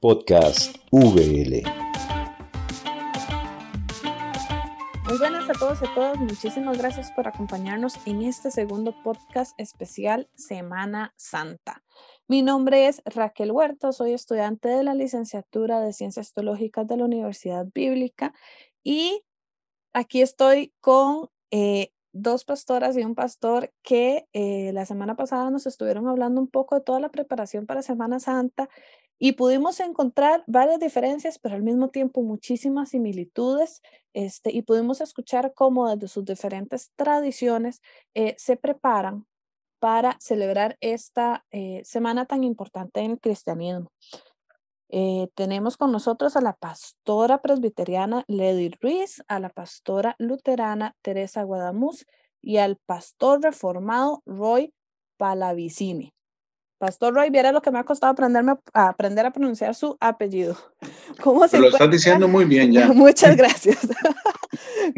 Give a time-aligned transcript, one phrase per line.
[0.00, 1.62] Podcast VL.
[5.06, 6.16] Muy buenas a todos y a todas.
[6.16, 11.84] Muchísimas gracias por acompañarnos en este segundo podcast especial Semana Santa.
[12.28, 17.04] Mi nombre es Raquel Huerta, soy estudiante de la licenciatura de Ciencias Teológicas de la
[17.04, 18.32] Universidad Bíblica
[18.82, 19.22] y
[19.92, 25.66] aquí estoy con eh, dos pastoras y un pastor que eh, la semana pasada nos
[25.66, 28.70] estuvieron hablando un poco de toda la preparación para Semana Santa
[29.22, 33.82] y pudimos encontrar varias diferencias, pero al mismo tiempo muchísimas similitudes,
[34.14, 37.82] este, y pudimos escuchar cómo desde sus diferentes tradiciones
[38.14, 39.26] eh, se preparan
[39.78, 43.92] para celebrar esta eh, semana tan importante en el cristianismo.
[44.88, 51.42] Eh, tenemos con nosotros a la pastora presbiteriana Lady Ruiz, a la pastora luterana Teresa
[51.42, 52.06] Guadamuz
[52.40, 54.72] y al pastor reformado Roy
[55.18, 56.14] Palavicini.
[56.80, 60.56] Pastor Roy, viera lo que me ha costado aprenderme a aprender a pronunciar su apellido.
[61.22, 62.88] ¿Cómo se lo estás diciendo muy bien ya.
[62.94, 63.86] Muchas gracias.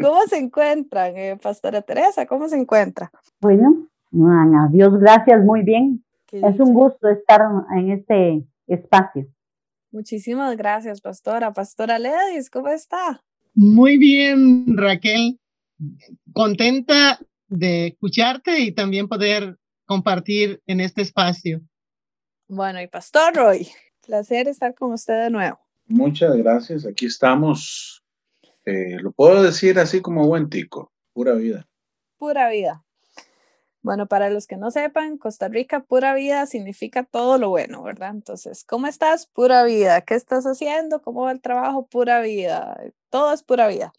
[0.01, 2.25] ¿Cómo se encuentran, eh, Pastora Teresa?
[2.25, 3.11] ¿Cómo se encuentra?
[3.41, 6.01] Bueno, a Dios gracias, muy bien.
[6.31, 7.41] Es un gusto estar
[7.77, 9.27] en este espacio.
[9.91, 11.51] Muchísimas gracias, Pastora.
[11.51, 13.21] Pastora Ledis, ¿cómo está?
[13.53, 15.37] Muy bien, Raquel.
[16.31, 21.61] Contenta de escucharte y también poder compartir en este espacio.
[22.55, 23.67] Bueno, y Pastor Roy,
[24.05, 25.57] placer estar con usted de nuevo.
[25.87, 28.03] Muchas gracias, aquí estamos.
[28.65, 31.67] Eh, lo puedo decir así como buen tico, pura vida.
[32.19, 32.85] Pura vida.
[33.81, 38.11] Bueno, para los que no sepan, Costa Rica, pura vida significa todo lo bueno, ¿verdad?
[38.11, 39.25] Entonces, ¿cómo estás?
[39.25, 40.01] Pura vida.
[40.01, 41.01] ¿Qué estás haciendo?
[41.01, 41.87] ¿Cómo va el trabajo?
[41.87, 42.79] Pura vida.
[43.09, 43.93] Todo es pura vida.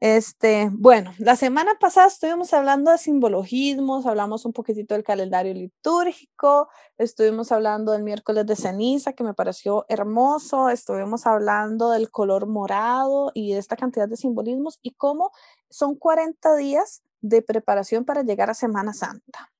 [0.00, 6.68] Este, bueno, la semana pasada estuvimos hablando de simbologismos, hablamos un poquitito del calendario litúrgico,
[6.98, 13.32] estuvimos hablando del miércoles de ceniza, que me pareció hermoso, estuvimos hablando del color morado
[13.34, 15.32] y de esta cantidad de simbolismos y cómo
[15.68, 19.50] son 40 días de preparación para llegar a Semana Santa.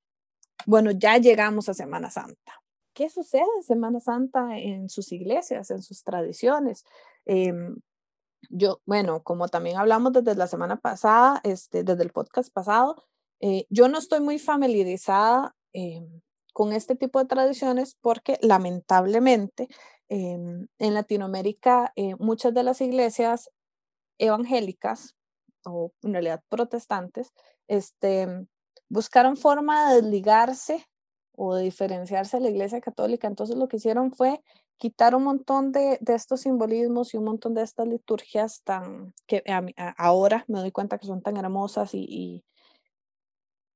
[0.66, 2.62] Bueno, ya llegamos a Semana Santa.
[2.94, 6.84] ¿Qué sucede en Semana Santa en sus iglesias, en sus tradiciones?
[7.26, 7.76] Em,
[8.50, 13.04] yo, bueno, como también hablamos desde la semana pasada, este, desde el podcast pasado,
[13.40, 16.20] eh, yo no estoy muy familiarizada em,
[16.52, 19.68] con este tipo de tradiciones porque lamentablemente
[20.08, 23.50] em, en Latinoamérica eh, muchas de las iglesias
[24.18, 25.16] evangélicas
[25.64, 27.32] o en realidad protestantes,
[27.68, 28.46] este,
[28.88, 30.86] buscaron forma de desligarse
[31.32, 33.28] o de diferenciarse de la iglesia católica.
[33.28, 34.42] Entonces lo que hicieron fue
[34.78, 39.42] quitar un montón de, de, estos simbolismos y un montón de estas liturgias tan que
[39.96, 42.44] ahora me doy cuenta que son tan hermosas y, y,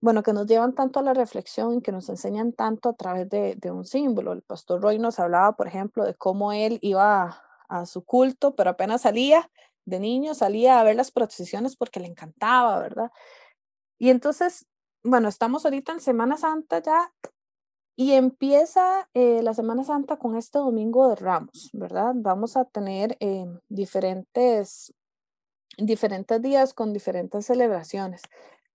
[0.01, 3.29] bueno, que nos llevan tanto a la reflexión y que nos enseñan tanto a través
[3.29, 4.33] de, de un símbolo.
[4.33, 8.55] El pastor Roy nos hablaba, por ejemplo, de cómo él iba a, a su culto,
[8.57, 9.51] pero apenas salía
[9.85, 13.11] de niño, salía a ver las procesiones porque le encantaba, ¿verdad?
[13.99, 14.67] Y entonces,
[15.05, 17.13] bueno, estamos ahorita en Semana Santa ya
[17.97, 22.13] y empieza eh, la Semana Santa con este Domingo de Ramos, ¿verdad?
[22.17, 24.95] Vamos a tener eh, diferentes,
[25.77, 28.23] diferentes días con diferentes celebraciones,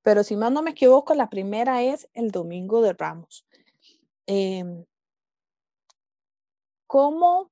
[0.04, 3.46] pero si más no me equivoco, la primera es el Domingo de Ramos.
[4.28, 4.86] Em,
[6.86, 7.52] ¿cómo,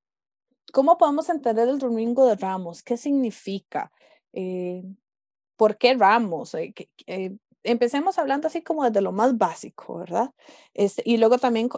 [0.71, 2.83] ¿Cómo podemos entender el Domingo de Ramos?
[2.83, 3.91] ¿Qué significa?
[4.33, 4.83] Eh,
[5.57, 6.55] ¿Por qué Ramos?
[7.65, 10.31] Empecemos hablando así como desde lo más básico, ¿verdad?
[10.73, 11.69] Este, y luego también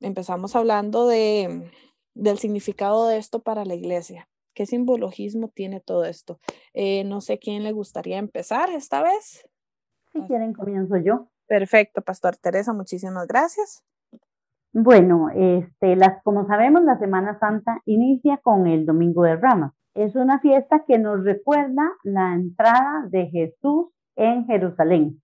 [0.00, 1.70] empezamos hablando de,
[2.14, 4.28] del significado de esto para la iglesia.
[4.54, 6.38] ¿Qué simbologismo tiene todo esto?
[6.74, 9.48] Eh, no sé quién le gustaría empezar esta vez.
[10.12, 11.28] Si quieren, comienzo yo.
[11.46, 13.84] Perfecto, Pastor Teresa, muchísimas gracias.
[14.72, 19.72] Bueno, este, las, como sabemos, la Semana Santa inicia con el Domingo de Ramos.
[19.94, 25.20] Es una fiesta que nos recuerda la entrada de Jesús en Jerusalén.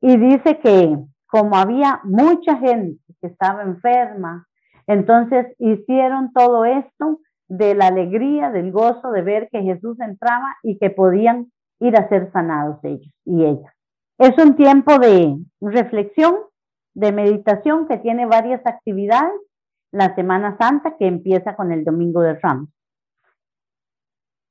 [0.00, 4.46] Y dice que como había mucha gente que estaba enferma,
[4.86, 10.78] entonces hicieron todo esto de la alegría, del gozo de ver que Jesús entraba y
[10.78, 11.50] que podían
[11.80, 13.72] ir a ser sanados ellos y ellas.
[14.18, 16.36] Es un tiempo de reflexión,
[16.94, 19.40] de meditación que tiene varias actividades.
[19.92, 22.68] La Semana Santa que empieza con el Domingo de Ramos.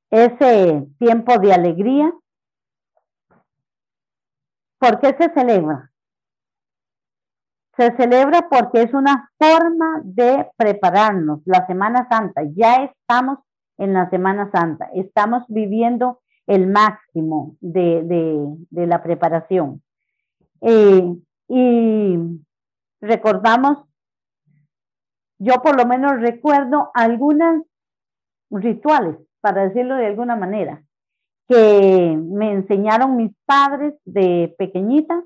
[0.09, 2.13] Ese tiempo de alegría,
[4.80, 5.92] ¿Por qué se celebra?
[7.77, 11.42] Se celebra porque es una forma de prepararnos.
[11.45, 13.39] La Semana Santa, ya estamos
[13.77, 19.81] en la Semana Santa, estamos viviendo el máximo de, la preparación.
[20.62, 21.16] Eh,
[21.50, 22.18] y
[23.01, 23.86] recordamos
[25.38, 27.63] yo por lo menos recuerdo algunos
[28.50, 30.83] rituales, para decirlo de alguna manera,
[31.47, 35.24] que me enseñaron mis padres de pequeñita.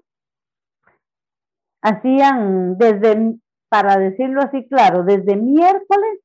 [1.81, 3.38] Hacían desde,
[3.69, 6.19] para decirlo así claro, desde miércoles,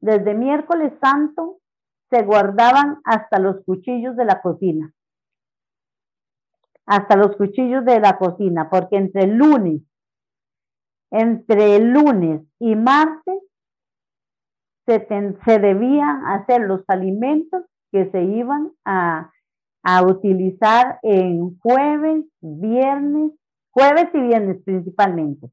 [0.00, 1.58] desde miércoles santo,
[2.10, 4.92] se guardaban hasta los cuchillos de la cocina.
[6.86, 9.82] Hasta los cuchillos de la cocina, porque entre lunes,
[11.12, 13.40] entre el lunes y martes,
[14.86, 15.06] se,
[15.44, 19.30] se debían hacer los alimentos que se iban a,
[19.82, 23.32] a utilizar en jueves, viernes,
[23.70, 25.50] jueves y viernes principalmente.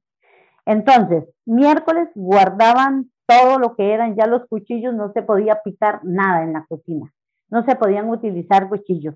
[0.66, 6.44] Entonces, miércoles guardaban todo lo que eran ya los cuchillos, no se podía picar nada
[6.44, 7.14] en la cocina,
[7.50, 9.16] no se podían utilizar cuchillos.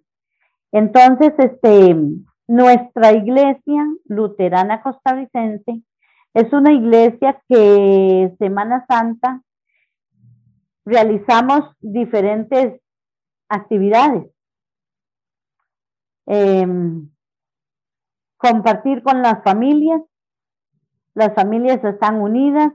[0.72, 1.96] Entonces, este,
[2.48, 5.82] nuestra iglesia luterana costarricense
[6.34, 9.42] es una iglesia que Semana Santa
[10.86, 12.81] realizamos diferentes
[13.52, 14.26] actividades.
[16.26, 17.10] Em,
[18.38, 20.02] compartir con las familias,
[21.14, 22.72] las familias están unidas,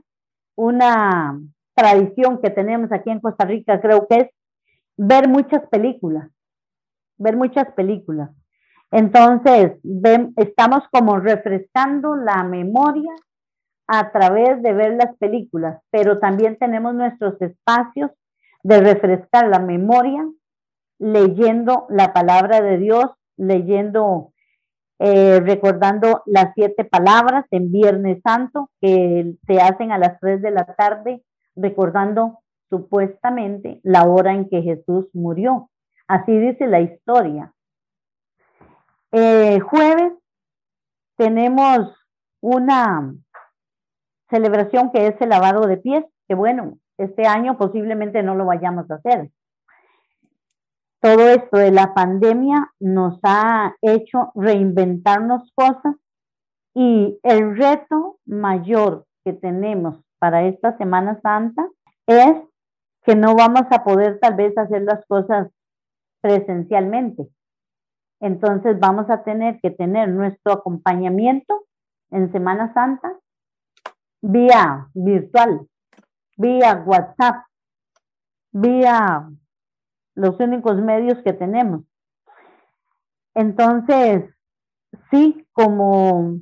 [0.55, 1.39] una
[1.75, 4.29] tradición que tenemos aquí en Costa Rica, creo que es
[4.97, 6.29] ver muchas películas,
[7.17, 8.29] ver muchas películas.
[8.91, 9.73] Entonces,
[10.37, 13.11] estamos como refrescando la memoria
[13.87, 18.11] a través de ver las películas, pero también tenemos nuestros espacios
[18.63, 20.25] de refrescar la memoria
[20.99, 23.05] leyendo la palabra de Dios,
[23.37, 24.33] leyendo
[24.99, 30.51] eh, recordando las siete palabras en Viernes Santo que se hacen a las tres de
[30.51, 31.23] la tarde,
[31.55, 32.39] recordando
[32.69, 35.69] supuestamente la hora en que Jesús murió.
[36.07, 37.53] Así dice la historia.
[39.11, 40.13] Eh, jueves
[41.15, 41.93] tenemos
[42.41, 43.13] una
[44.29, 48.89] celebración que es el lavado de pies, que bueno, este año posiblemente no lo vayamos
[48.89, 49.29] a hacer,
[51.07, 55.95] todo esto de la pandemia nos ha hecho reinventarnos cosas
[56.75, 61.65] y el reto mayor que tenemos para esta Semana Santa
[62.07, 62.35] es
[63.03, 65.47] que no vamos a poder tal vez hacer las cosas
[66.19, 67.29] presencialmente.
[68.19, 71.63] Entonces vamos a tener que tener nuestro acompañamiento
[72.11, 73.17] en Semana Santa
[74.21, 75.69] vía virtual,
[76.35, 77.45] vía WhatsApp,
[78.51, 79.29] vía
[80.17, 81.83] los únicos medios que tenemos.
[83.35, 84.25] Entonces,
[85.11, 86.39] sí, como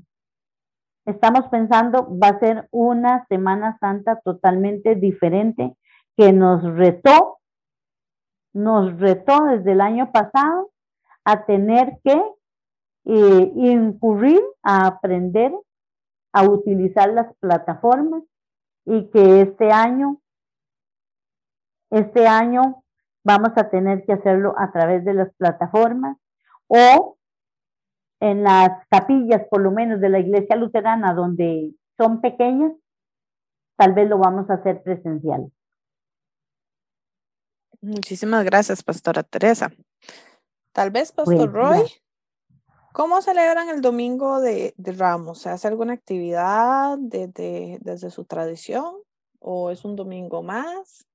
[1.05, 5.75] estamos pensando, va a ser una Semana Santa totalmente diferente
[6.15, 7.39] que nos retó,
[8.53, 10.71] nos retó desde el año pasado
[11.25, 12.23] a tener que
[13.07, 15.51] eh, incurrir a aprender
[16.31, 18.23] a utilizar las plataformas
[18.85, 20.21] y que este año,
[21.89, 22.84] este año
[23.25, 26.15] vamos a tener que hacerlo a través de las plataformas
[26.67, 27.17] o
[28.21, 32.71] en las capillas, por lo menos de la iglesia luterana, donde son pequeñas,
[33.77, 35.51] tal vez lo vamos a hacer presencial.
[37.81, 39.71] Muchísimas gracias, Pastora Teresa.
[40.71, 41.83] Tal vez, Pastor Roy,
[42.93, 45.39] ¿cómo celebran el domingo de, Ramos?
[45.39, 48.95] ¿Se hace alguna actividad desde su tradición
[49.39, 51.07] o es un domingo más?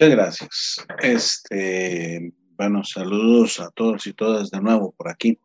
[0.00, 0.86] Muchas gracias.
[1.02, 5.38] Este, bueno, saludos a todos y todas de nuevo por aquí.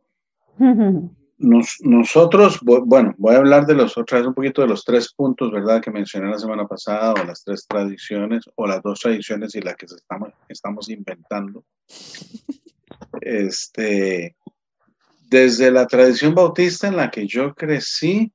[1.38, 5.82] nosotros, bueno, voy a hablar de los otros, un poquito de los tres puntos, ¿verdad?
[5.82, 9.76] Que mencioné la semana pasada, o las tres tradiciones, o las dos tradiciones y la
[9.76, 11.66] que estamos, estamos inventando.
[13.20, 14.38] Este,
[15.28, 18.32] desde la tradición bautista en la que yo crecí,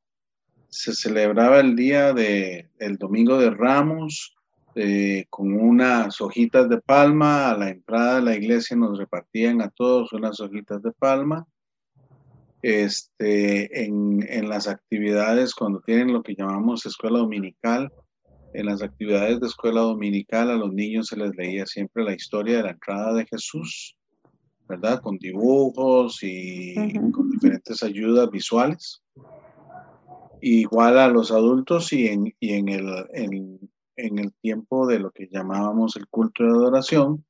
[0.68, 4.36] se celebraba el día de el domingo de Ramos,
[4.74, 7.50] eh, con unas hojitas de palma.
[7.50, 11.46] A la entrada de la iglesia nos repartían a todos unas hojitas de palma.
[12.62, 17.90] Este, en, en las actividades, cuando tienen lo que llamamos escuela dominical,
[18.52, 22.58] en las actividades de escuela dominical a los niños se les leía siempre la historia
[22.58, 23.96] de la entrada de Jesús,
[24.68, 25.00] ¿verdad?
[25.00, 26.74] Con dibujos y
[27.12, 29.02] con diferentes ayudas visuales.
[30.40, 35.10] Igual a los adultos y en, y en, el, en, en el tiempo de lo
[35.10, 37.24] que llamábamos el culto de adoración,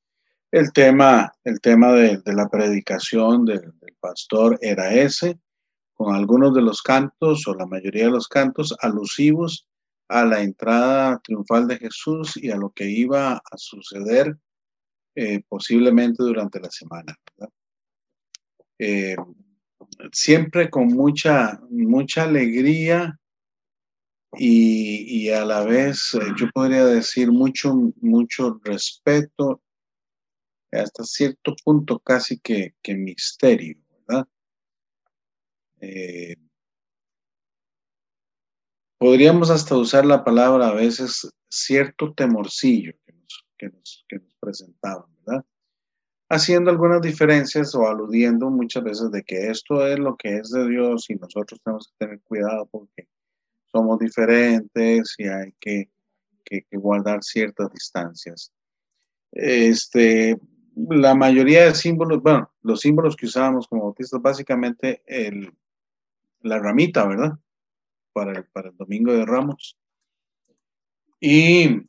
[0.51, 5.39] el tema, el tema de, la predicación del, pastor era ese,
[5.93, 9.67] con algunos de los cantos o la mayoría de los cantos alusivos
[10.09, 14.39] a la entrada triunfal de Jesús y a lo que iba a suceder
[15.15, 17.15] eh, posiblemente durante la semana.
[18.79, 19.17] Eh,
[20.13, 23.20] siempre con mucha, mucha alegría
[24.37, 29.63] y, y a la vez eh, yo podría decir mucho, mucho respeto,
[30.73, 34.29] hasta cierto punto casi que, que misterio, ¿verdad?
[35.81, 36.37] Eh,
[38.99, 44.35] podríamos hasta usar la palabra a veces cierto temorcillo que nos, que nos, que nos
[44.39, 45.45] presentaban, ¿verdad?
[46.29, 50.69] Haciendo algunas diferencias o aludiendo muchas veces de que esto es lo que es de
[50.69, 53.09] Dios y nosotros tenemos que tener cuidado porque
[53.73, 55.89] somos diferentes y hay que,
[56.45, 58.53] que, guardar ciertas distancias.
[59.33, 60.37] Este,
[60.75, 65.53] la mayoría de símbolos, bueno, los símbolos que usábamos como bautistas, básicamente el,
[66.43, 67.39] la ramita, ¿verdad?
[68.13, 69.79] Para el, para el domingo de Ramos.
[71.21, 71.83] Y,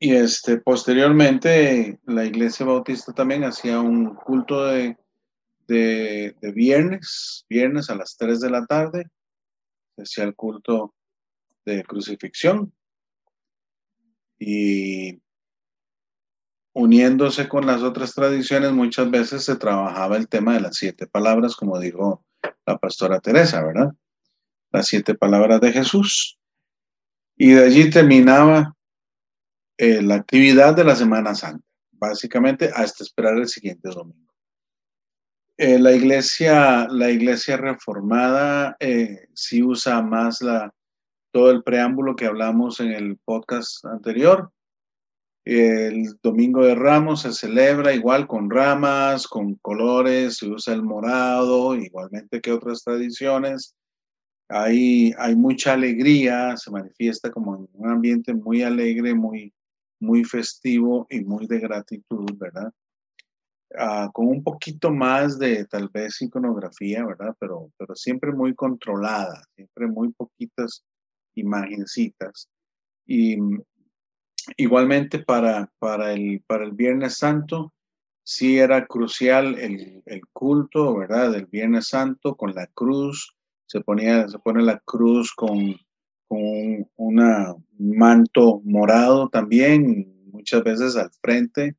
[0.00, 4.96] y este, posteriormente la iglesia bautista también hacía un culto de,
[5.68, 9.10] de, de viernes, viernes a las 3 de la tarde,
[10.16, 10.94] el culto
[11.64, 12.72] de crucifixión.
[14.38, 15.20] Y
[16.72, 21.56] uniéndose con las otras tradiciones, muchas veces se trabajaba el tema de las siete palabras,
[21.56, 22.24] como dijo
[22.66, 23.92] la pastora Teresa, ¿verdad?
[24.70, 26.38] Las siete palabras de Jesús.
[27.36, 28.76] Y de allí terminaba
[29.76, 34.27] eh, la actividad de la Semana Santa, básicamente hasta esperar el siguiente domingo.
[35.60, 40.72] Eh, la iglesia, la iglesia reformada eh, sí usa más la,
[41.32, 44.52] todo el preámbulo que hablamos en el podcast anterior,
[45.44, 51.74] el domingo de Ramos se celebra igual con ramas, con colores, se usa el morado,
[51.74, 53.74] igualmente que otras tradiciones.
[54.50, 59.52] Hay, hay mucha alegría, se manifiesta como en un ambiente muy alegre, muy,
[59.98, 62.70] muy festivo y muy de gratitud, ¿verdad?
[63.70, 67.36] Uh, con un poquito más de tal vez iconografía, ¿verdad?
[67.38, 70.84] Pero, pero siempre muy controlada, siempre muy poquitas
[71.34, 72.48] imagencitas.
[73.06, 73.36] Y
[74.56, 77.72] Igualmente para, para, el, para el Viernes Santo,
[78.22, 81.32] sí era crucial el, el, culto, ¿verdad?
[81.32, 83.34] Del Viernes Santo con la cruz.
[83.66, 85.76] Se, ponía, se pone la cruz con,
[86.26, 91.76] con un manto morado también, muchas veces al frente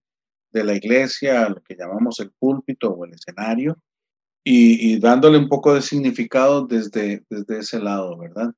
[0.51, 3.77] de la iglesia, lo que llamamos el púlpito o el escenario,
[4.43, 8.51] y, dándole un poco de significado desde, desde ese lado, ¿verdad?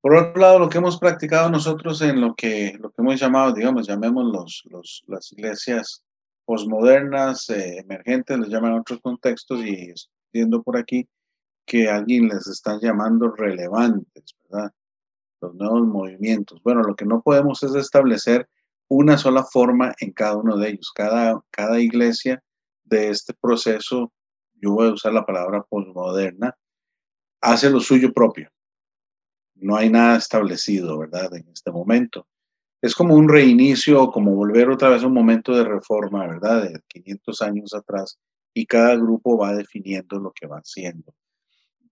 [0.00, 3.52] Por otro lado, lo que hemos practicado nosotros en lo que, lo que hemos llamado,
[3.52, 6.04] digamos, llamemos los, las iglesias
[6.44, 9.92] posmodernas, eh, emergentes, les llaman otros contextos y
[10.32, 11.08] viendo por aquí
[11.64, 14.70] que alguien les están llamando relevantes, ¿verdad?
[15.40, 16.62] Los nuevos movimientos.
[16.62, 18.48] Bueno, lo que no podemos es establecer
[18.88, 20.92] una sola forma en cada uno de ellos.
[20.94, 22.42] Cada, cada iglesia
[22.84, 24.12] de este proceso,
[24.54, 26.56] yo voy a usar la palabra posmoderna,
[27.40, 28.50] hace lo suyo propio
[29.64, 31.34] no hay nada establecido, ¿verdad?
[31.34, 32.26] En este momento.
[32.82, 36.64] Es como un reinicio, como volver otra vez a un momento de reforma, ¿verdad?
[36.64, 38.18] De 500 años atrás,
[38.52, 41.14] y cada grupo va definiendo lo que va haciendo.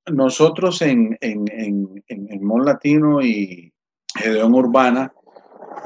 [0.06, 3.72] Nosotros en, en, en, en Mon Latino y
[4.14, 5.14] Gedeón Urbana,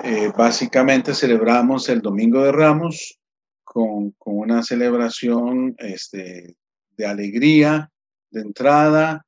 [0.05, 3.19] eh, básicamente celebramos el Domingo de Ramos
[3.65, 6.57] con, una celebración este,
[6.97, 7.91] de alegría,
[8.31, 9.27] de entrada,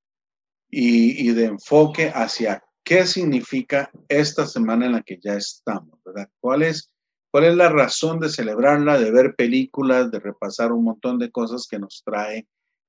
[0.70, 6.28] y, de enfoque hacia qué significa esta semana en la que ya estamos, ¿verdad?
[6.40, 6.90] ¿Cuál es,
[7.32, 12.02] la razón de celebrarla, de ver películas, de repasar un montón de cosas que nos
[12.04, 12.46] trae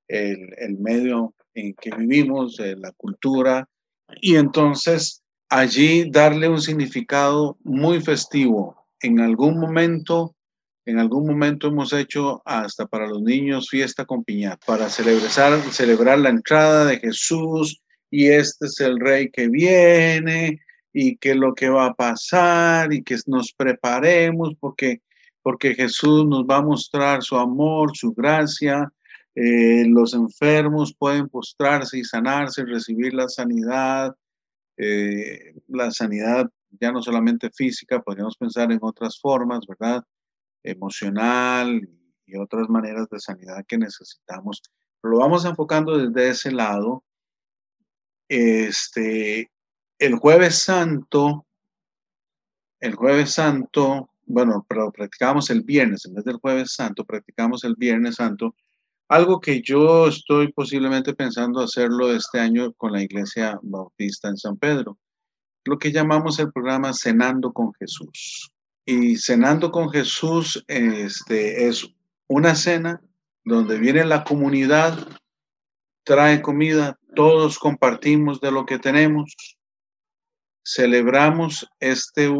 [0.08, 3.68] el, el medio en que vivimos, eh, la cultura,
[4.20, 8.86] y entonces allí darle un significado muy festivo.
[9.00, 10.34] En algún momento
[10.86, 16.18] en algún momento hemos hecho hasta para los niños fiesta con piñata, para celebrar, celebrar
[16.18, 17.80] la entrada de Jesús
[18.10, 20.60] y este es el rey que viene
[20.92, 25.02] y que lo que va a pasar y que nos preparemos porque,
[25.42, 28.90] porque Jesús nos va a mostrar su amor, su gracia.
[29.36, 34.16] Eh, los enfermos pueden postrarse y sanarse, recibir la sanidad,
[34.82, 36.48] eh, la sanidad
[36.80, 40.02] ya no solamente física, podríamos pensar en otras formas, ¿verdad?
[40.62, 41.88] emocional
[42.26, 44.62] y otras maneras de sanidad que necesitamos.
[45.02, 47.04] Lo vamos enfocando desde ese lado.
[48.28, 49.50] Este,
[49.98, 51.46] el jueves santo,
[52.78, 57.74] el jueves santo, bueno, pero practicamos el viernes, en vez del jueves santo, practicamos el
[57.76, 58.54] viernes santo,
[59.10, 64.56] algo que yo estoy posiblemente pensando hacerlo este año con la iglesia bautista en San
[64.56, 64.98] Pedro,
[65.64, 68.52] lo que llamamos el programa Cenando con Jesús.
[68.86, 71.88] Y cenando con Jesús este, es
[72.28, 73.00] una cena
[73.44, 74.96] donde viene la comunidad,
[76.04, 79.34] trae comida, todos compartimos de lo que tenemos,
[80.64, 82.32] celebramos este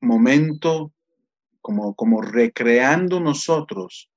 [0.00, 0.92] momento
[1.60, 4.10] como, como recreando nosotros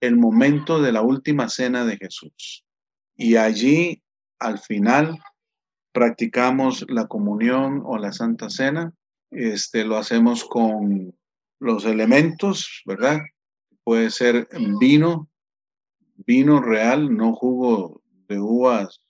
[0.00, 2.64] el momento de la última cena de Jesús.
[3.16, 4.02] Y allí,
[4.38, 5.18] al final,
[5.92, 8.92] practicamos la comunión o la Santa Cena.
[9.30, 11.14] Este, lo hacemos con
[11.60, 13.20] los elementos, ¿verdad?
[13.82, 15.28] Puede ser vino,
[16.14, 19.00] vino real, no jugo de uvas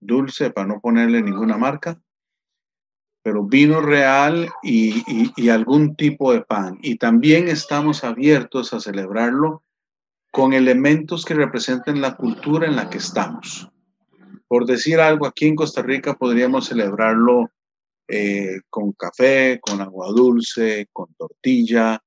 [0.00, 2.00] dulce para no ponerle ninguna marca,
[3.22, 5.02] pero vino real y,
[5.36, 6.78] y, algún tipo de pan.
[6.80, 9.64] Y también estamos abiertos a celebrarlo
[10.30, 13.68] con elementos que representen la cultura en la que estamos.
[14.48, 17.50] Por decir algo, aquí en Costa Rica podríamos celebrarlo
[18.08, 22.00] eh, con café, con agua dulce, con tortilla,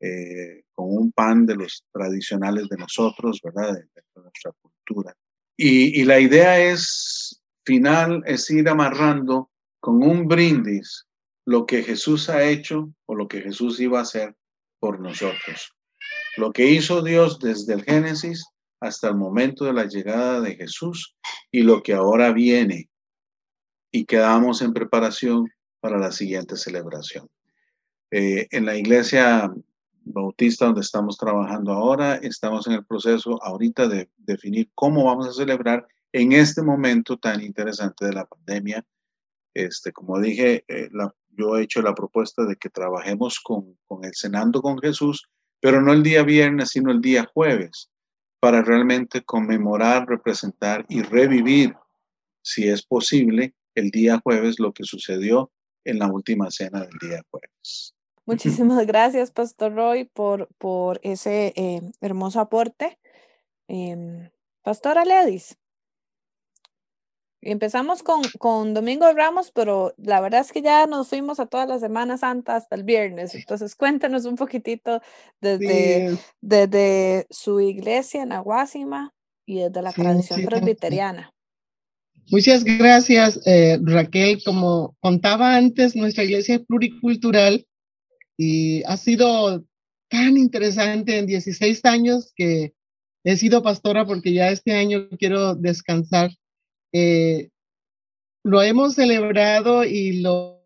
[0.00, 3.74] eh, con un pan de los tradicionales de nosotros, ¿verdad?
[3.74, 3.84] De,
[4.20, 5.14] nuestra cultura.
[5.56, 11.06] Y, la idea es, final, es ir amarrando con un brindis
[11.46, 14.34] lo que Jesús ha hecho o lo que Jesús iba a hacer
[14.78, 15.74] por nosotros.
[16.36, 18.44] Lo que hizo Dios desde el Génesis
[18.80, 21.16] hasta el momento de la llegada de Jesús
[21.50, 22.88] y lo que ahora viene
[23.92, 25.48] y quedamos en preparación
[25.80, 27.28] para la siguiente celebración.
[28.10, 29.52] Eh, en la iglesia
[30.02, 35.32] bautista donde estamos trabajando ahora, estamos en el proceso ahorita de definir cómo vamos a
[35.32, 38.84] celebrar en este momento tan interesante de la pandemia
[39.54, 40.88] este, como dije, eh,
[41.30, 45.28] yo he hecho la propuesta de que trabajemos con, con el Cenando con Jesús,
[45.60, 47.90] pero no el día viernes, sino el día jueves,
[48.40, 51.74] para realmente conmemorar, representar y revivir,
[52.42, 55.50] si es posible, el día jueves lo que sucedió
[55.84, 57.94] en la última cena del día jueves.
[58.26, 62.98] Muchísimas gracias, Pastor Roy, por, por ese eh, hermoso aporte.
[63.68, 64.30] Eh,
[64.62, 65.58] Pastora Ledis.
[67.42, 71.46] Empezamos con, con Domingo de Ramos, pero la verdad es que ya nos fuimos a
[71.46, 73.34] toda la Semana Santa hasta el viernes.
[73.34, 75.00] Entonces, cuéntanos un poquitito
[75.40, 79.14] desde, desde su iglesia en Aguasima
[79.46, 81.32] y desde la tradición presbiteriana.
[82.30, 84.42] Muchas gracias, eh, Raquel.
[84.44, 87.66] Como contaba antes, nuestra iglesia es pluricultural
[88.36, 89.64] y ha sido
[90.08, 92.74] tan interesante en 16 años que
[93.24, 96.30] he sido pastora porque ya este año quiero descansar
[96.92, 97.50] eh,
[98.42, 100.62] lo hemos celebrado y lo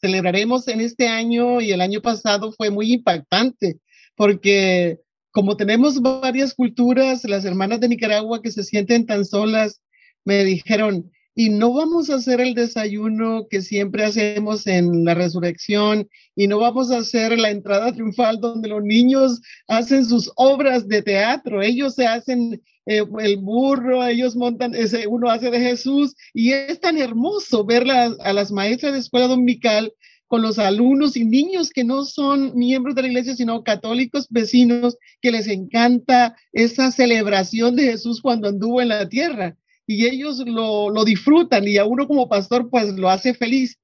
[0.00, 3.80] celebraremos en este año y el año pasado fue muy impactante
[4.14, 5.00] porque
[5.30, 9.80] como tenemos varias culturas, las hermanas de Nicaragua que se sienten tan solas
[10.24, 16.08] me dijeron, y no vamos a hacer el desayuno que siempre hacemos en la resurrección
[16.34, 21.00] y no vamos a hacer la entrada triunfal donde los niños hacen sus obras de
[21.00, 26.50] teatro, ellos se hacen eh, el burro, ellos montan, ese, uno hace de Jesús y
[26.50, 29.92] es tan hermoso ver a las maestras de escuela dominical
[30.26, 34.96] con los alumnos y niños que no son miembros de la iglesia, sino católicos vecinos,
[35.22, 39.56] que les encanta esa celebración de Jesús cuando anduvo en la tierra
[39.88, 43.78] y ellos lo, lo disfrutan y a uno como pastor pues lo hace feliz.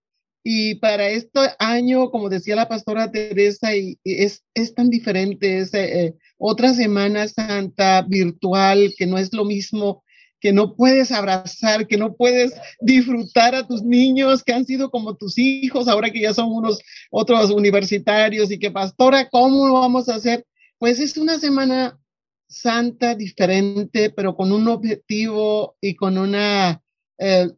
[0.45, 5.73] Y para este año, como decía la pastora Teresa, y, es, es tan diferente, es
[5.73, 10.05] eh, otra Semana Santa virtual, que no es lo mismo,
[10.41, 15.17] que no puedes abrazar, que no puedes disfrutar a tus niños que han sido como
[15.17, 20.11] tus hijos, ahora que ya son unos otros universitarios y que pastora, ¿cómo lo vamos
[20.11, 20.45] a hacer?
[20.77, 21.99] Pues es una semana
[22.47, 26.83] santa diferente, pero con un objetivo y con una
[27.19, 27.51] eh,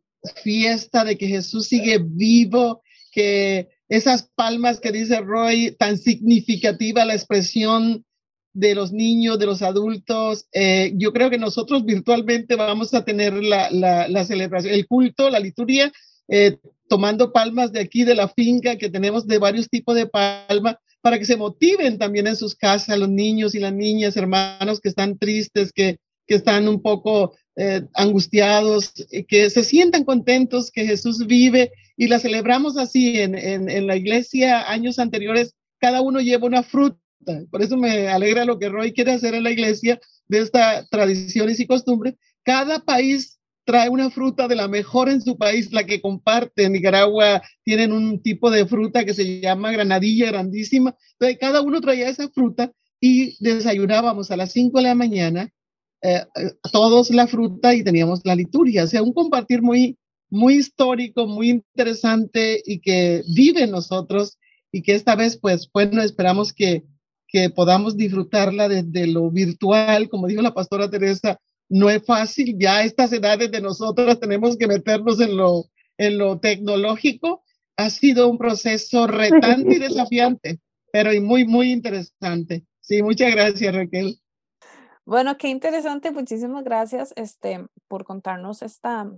[0.42, 7.14] fiesta de que Jesús sigue vivo, que esas palmas que dice Roy, tan significativa la
[7.14, 8.04] expresión
[8.56, 10.46] de los niños, de los adultos.
[10.52, 15.92] Eh, yo creo que nosotros virtualmente vamos a tener la, celebración, el culto, la liturgia,
[16.28, 16.56] eh,
[16.88, 21.20] tomando palmas de aquí, de la finca, que tenemos de varios tipos de palmas, para
[21.20, 25.18] que se motiven también en sus casas los niños y las niñas, hermanos que están
[25.18, 28.92] tristes, que, que están un poco eh, angustiados,
[29.28, 33.94] que se sientan contentos que Jesús vive y la celebramos así en, en, en, la
[33.94, 36.98] iglesia años anteriores, cada uno lleva una fruta.
[37.52, 41.60] Por eso me alegra lo que Roy quiere hacer en la iglesia de estas tradiciones
[41.60, 42.16] y costumbres.
[42.42, 43.35] Cada país
[43.66, 46.64] trae una fruta de la mejor en su país, la que comparte.
[46.64, 50.94] En Nicaragua tienen un tipo de fruta que se llama granadilla grandísima.
[51.12, 55.50] Entonces, cada uno traía esa fruta y desayunábamos a las 5 de la mañana
[56.00, 58.84] eh, eh, todos la fruta y teníamos la liturgia.
[58.84, 59.98] O sea, un compartir muy,
[60.30, 64.38] muy histórico, muy interesante y que vive en nosotros
[64.70, 66.84] y que esta vez, pues, bueno, esperamos que,
[67.26, 72.78] que podamos disfrutarla desde lo virtual, como dijo la pastora Teresa, no es fácil, ya
[72.78, 75.64] a estas edades de nosotras tenemos que meternos en lo,
[75.98, 77.42] en lo tecnológico.
[77.76, 80.60] Ha sido un proceso retante y desafiante,
[80.92, 82.64] pero muy, muy interesante.
[82.80, 84.20] Sí, muchas gracias, Raquel.
[85.04, 86.10] Bueno, qué interesante.
[86.10, 89.10] Muchísimas gracias este, por contarnos esta,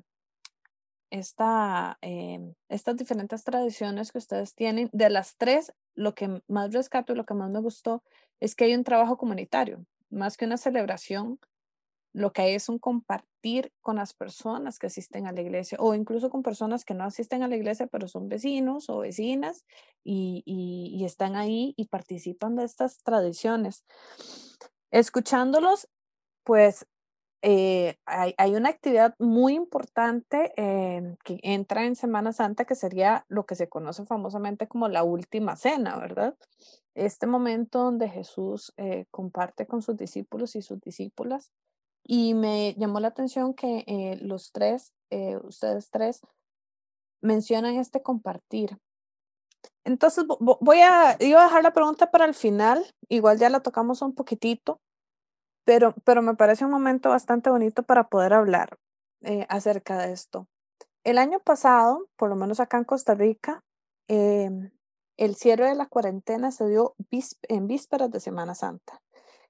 [1.10, 4.90] esta, em, estas diferentes tradiciones que ustedes tienen.
[4.92, 8.02] De las tres, lo que más rescato y lo que más me gustó
[8.40, 11.38] es que hay un trabajo comunitario, más que una celebración.
[12.12, 15.94] Lo que hay es un compartir con las personas que asisten a la iglesia o
[15.94, 19.64] incluso con personas que no asisten a la iglesia, pero son vecinos o vecinas
[20.04, 23.84] y, están ahí y participan de estas tradiciones.
[24.90, 25.88] Escuchándolos,
[26.44, 26.86] pues
[27.42, 33.46] eh, hay, una actividad muy importante em, que entra en Semana Santa, que sería lo
[33.46, 36.34] que se conoce famosamente como la última cena, ¿verdad?
[36.94, 41.52] Este momento donde Jesús eh, comparte con sus discípulos y sus discípulas.
[42.08, 44.94] Y me llamó la atención que eh, los tres,
[45.44, 46.22] ustedes tres,
[47.20, 48.78] mencionan este compartir.
[49.84, 54.02] Entonces, voy a, iba a dejar la pregunta para el final, igual ya la tocamos
[54.02, 54.80] un poquitito,
[55.64, 58.78] pero, pero me parece un momento bastante bonito para poder hablar
[59.22, 60.46] eh, acerca de esto.
[61.04, 63.62] El año pasado, por lo menos acá en Costa Rica,
[64.08, 64.70] em,
[65.16, 66.94] el cierre de la cuarentena se dio
[67.42, 69.02] en vísperas de Semana Santa.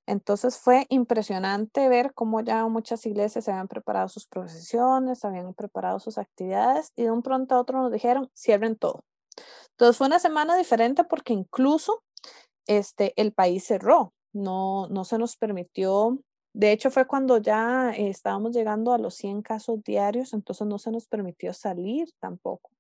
[0.09, 6.19] Entonces fue impresionante ver cómo ya muchas iglesias habían preparado sus procesiones, habían preparado sus
[6.19, 9.05] actividades y de un pronto a otro nos dijeron, cierren todo.
[9.73, 12.03] Entonces fue una semana diferente porque incluso
[12.67, 16.19] este, el país cerró no, no se nos permitió,
[16.55, 20.91] de hecho fue cuando ya estábamos llegando a los 100 casos diarios, entonces no se
[20.91, 22.71] nos permitió salir tampoco.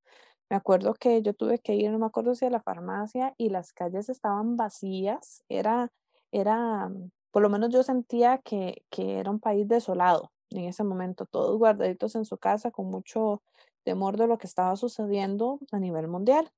[0.50, 3.50] Me acuerdo que yo tuve que ir, no me acuerdo si a la farmacia y
[3.50, 5.90] las calles estaban vacías, era,
[6.32, 6.90] era,
[7.30, 11.58] por lo menos yo sentía que, que era un país desolado en ese momento, todos
[11.58, 13.42] guardaditos en su casa con mucho
[13.84, 16.50] temor de lo que estaba sucediendo a nivel mundial.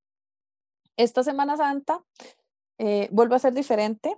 [0.96, 2.04] Esta Semana Santa
[2.78, 4.16] eh, vuelve a ser diferente.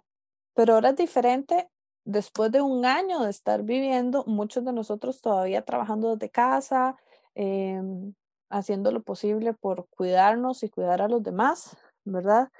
[0.54, 1.68] Pero ahora es diferente.
[2.04, 6.96] Después de un año de estar viviendo, muchos de nosotros todavía trabajando desde casa,
[7.34, 8.14] em,
[8.50, 12.50] haciendo lo posible por cuidarnos y cuidar a los demás, ¿verdad?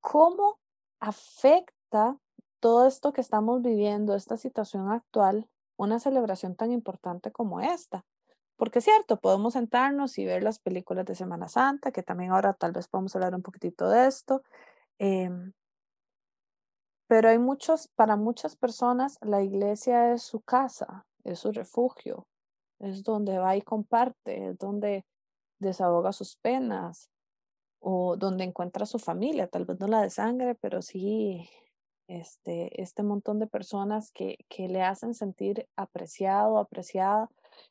[0.00, 0.58] ¿Cómo
[1.00, 1.77] afecta
[2.60, 8.04] todo esto que estamos viviendo, esta situación actual, una celebración tan importante como esta?
[8.56, 12.54] Porque es cierto, podemos sentarnos y ver las películas de Semana Santa, que también ahora
[12.54, 14.42] tal vez podemos hablar un poquitito de esto,
[14.98, 15.52] em,
[17.08, 22.26] pero hay muchos, para muchas personas, la iglesia es su casa, es su refugio,
[22.80, 25.04] es donde va y comparte, es donde
[25.58, 27.10] desahoga sus penas
[27.80, 31.48] o donde encuentra su familia, tal vez no la de sangre, pero sí
[32.08, 37.28] este, este montón de personas que, que le hacen sentir apreciado, apreciada,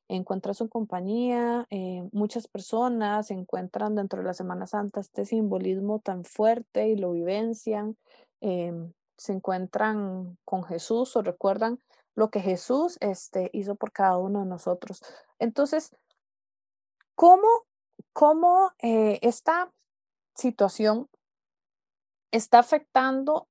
[0.08, 6.24] encuentra su compañía, eh, muchas personas encuentran dentro de la Semana Santa este simbolismo tan
[6.24, 7.98] fuerte y lo vivencian.
[8.42, 11.80] Em, se encuentran con Jesús o recuerdan
[12.16, 15.02] lo que Jesús este, hizo por cada uno de nosotros.
[15.40, 15.92] Entonces,
[17.16, 17.48] ¿cómo,
[18.14, 19.72] cómo eh, esta
[20.36, 21.10] situación
[22.32, 23.48] está afectando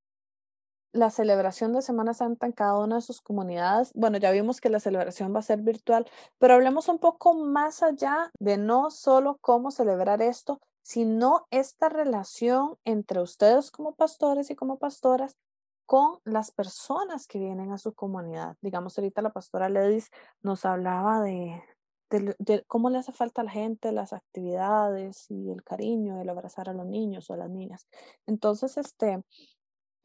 [0.96, 3.92] la celebración de Semana Santa en cada una de sus comunidades.
[3.94, 6.06] Bueno, ya vimos que la celebración va a ser virtual,
[6.38, 12.76] pero hablemos un poco más allá de no solo cómo celebrar esto, sino esta relación
[12.84, 15.36] entre ustedes como pastores y como pastoras
[15.84, 18.56] con las personas que vienen a su comunidad.
[18.60, 20.10] Digamos, ahorita la pastora Ledis
[20.42, 21.62] nos hablaba de,
[22.10, 26.68] de, cómo le hace falta a la gente las actividades y el cariño, el abrazar
[26.68, 27.86] a los niños o a las niñas.
[28.26, 29.22] Entonces, este,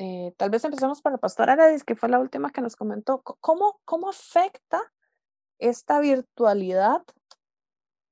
[0.03, 3.21] eh, tal vez empecemos por la pastora Ledis, que fue la última que nos comentó.
[3.21, 4.81] ¿Cómo, cómo afecta
[5.59, 7.03] esta virtualidad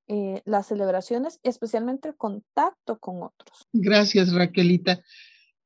[0.08, 3.68] eh, las celebraciones, especialmente el contacto con otros?
[3.74, 5.02] Gracias, Raquelita.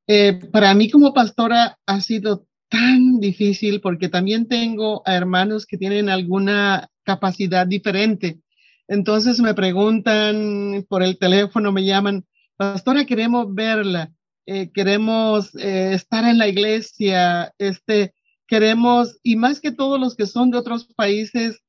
[0.07, 5.77] Eh, para mí como pastora ha sido tan difícil porque también tengo a hermanos que
[5.77, 8.39] tienen alguna capacidad diferente.
[8.87, 14.13] Entonces me preguntan por el teléfono, me llaman, pastora, queremos verla,
[14.45, 18.13] eh, queremos eh, estar en la iglesia, este,
[18.47, 21.59] queremos, y más que todos los que son de otros países,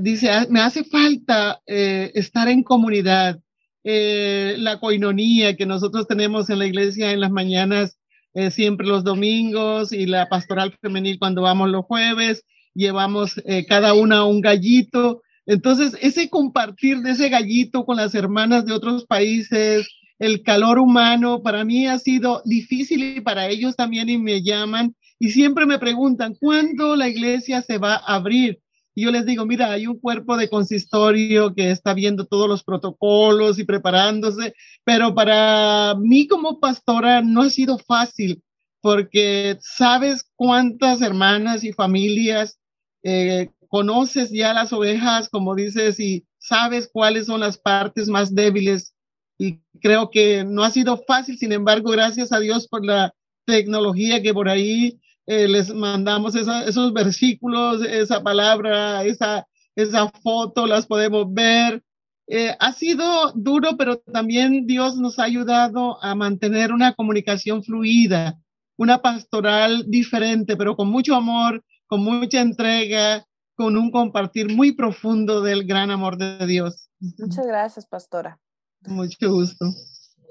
[0.00, 3.40] dice, ah, me hace falta estar en comunidad,
[3.88, 7.96] eh, la coinonía que nosotros tenemos en la iglesia en las mañanas,
[8.34, 13.94] eh, siempre los domingos, y la pastoral femenil cuando vamos los jueves, llevamos eh, cada
[13.94, 15.22] una un gallito.
[15.46, 19.86] Entonces, ese compartir de ese gallito con las hermanas de otros países,
[20.18, 21.42] el calor humano.
[21.42, 25.78] Para mí ha sido difícil y para ellos también y me llaman y siempre me
[25.78, 28.60] preguntan, ¿cuándo la iglesia se va a abrir?
[28.94, 32.64] Y yo les digo, mira, hay un cuerpo de consistorio que está viendo todos los
[32.64, 38.42] protocolos y preparándose, pero para mí como pastora no ha sido fácil
[38.80, 42.58] porque sabes cuántas hermanas y familias
[43.02, 48.94] eh, conoces ya las ovejas, como dices, y sabes cuáles son las partes más débiles.
[49.38, 54.22] Y creo que no ha sido fácil, sin embargo, gracias a Dios por la tecnología
[54.22, 61.32] que por ahí eh, les mandamos esos versículos, esa palabra, esa, esa foto, las podemos
[61.32, 61.82] ver.
[62.28, 68.38] Eh, ha sido duro, pero también Dios nos ha ayudado a mantener una comunicación fluida,
[68.76, 75.40] una pastoral diferente, pero con mucho amor, con mucha entrega, con un compartir muy profundo
[75.40, 76.90] del gran amor de Dios.
[77.00, 78.38] Muchas gracias, pastora.
[78.82, 79.66] Mucho gusto.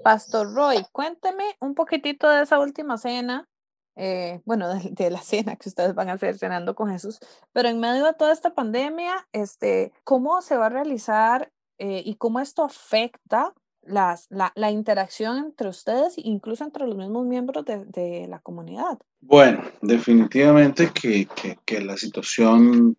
[0.03, 3.49] Pastor Roy, cuénteme un poquitito de esa última cena,
[3.95, 7.19] eh, bueno, de, la cena que ustedes van a hacer cenando con Jesús,
[7.53, 12.15] pero en medio de toda esta pandemia, este, ¿cómo se va a realizar eh, y
[12.15, 17.85] cómo esto afecta las, la, la, interacción entre ustedes, incluso entre los mismos miembros de,
[17.85, 18.99] de la comunidad?
[19.21, 22.95] Bueno, definitivamente que, que, que la situación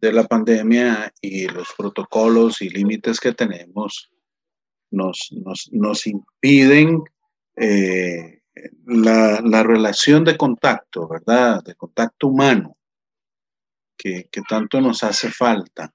[0.00, 4.10] de la pandemia y los protocolos y límites que tenemos
[4.94, 5.30] nos,
[5.72, 7.02] nos, impiden
[7.56, 8.40] eh,
[8.86, 11.62] la, la, relación de contacto, ¿verdad?
[11.64, 12.76] De contacto humano,
[13.96, 15.92] que, que tanto nos hace falta.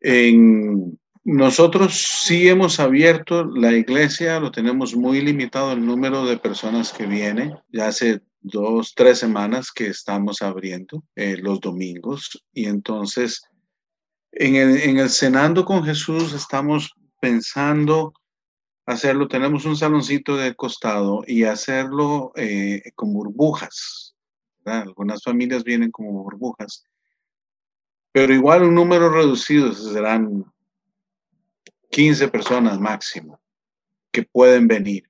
[0.00, 6.92] En, nosotros sí hemos abierto la iglesia, lo tenemos muy limitado el número de personas
[6.92, 7.56] que viene.
[7.72, 13.42] Ya hace dos, tres semanas que estamos abriendo eh, los domingos y entonces
[14.32, 18.12] en el, en el Cenando con Jesús estamos pensando
[18.84, 24.14] hacerlo, tenemos un saloncito de costado y hacerlo eh, con burbujas.
[24.66, 26.84] Algunas familias vienen como burbujas,
[28.12, 30.44] pero igual un número reducido, serán
[31.90, 33.40] 15 personas máximo
[34.12, 35.08] que pueden venir.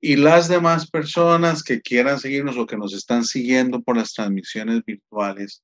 [0.00, 4.84] Y las demás personas que quieran seguirnos o que nos están siguiendo por las transmisiones
[4.84, 5.62] virtuales,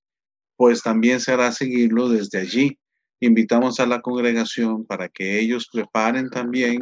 [0.55, 2.79] pues también será seguirlo desde allí.
[3.21, 6.81] Invitamos a la congregación para que ellos preparen también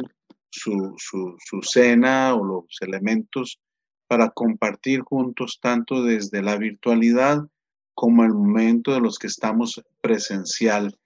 [0.49, 3.59] su, su, cena o los elementos
[4.07, 7.45] para compartir juntos tanto desde la virtualidad
[7.93, 10.97] como el momento de los que estamos presencial.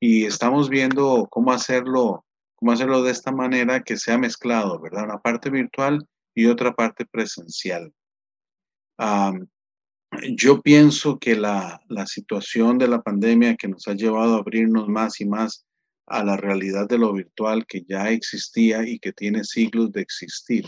[0.00, 2.24] Y estamos viendo cómo hacerlo
[2.58, 5.04] cómo hacerlo de esta manera que sea mezclado, ¿verdad?
[5.04, 7.92] Una parte virtual y otra parte presencial.
[10.36, 14.88] Yo pienso que la, la situación de la pandemia que nos ha llevado a abrirnos
[14.88, 15.66] más y más
[16.06, 20.66] a la realidad de lo virtual que ya existía y que tiene siglos de existir,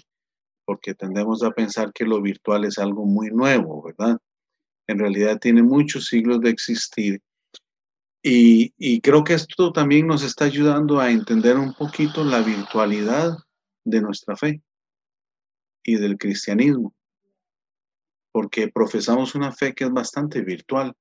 [0.65, 4.19] porque tendemos a pensar que lo virtual es algo muy nuevo, ¿verdad?
[4.87, 7.23] En realidad tiene muchos siglos de existir
[8.23, 13.39] y, creo que esto también nos está ayudando a entender un poquito la virtualidad
[13.85, 14.63] de nuestra fe
[15.83, 16.95] y del cristianismo,
[18.33, 20.95] porque profesamos una fe que es bastante virtual.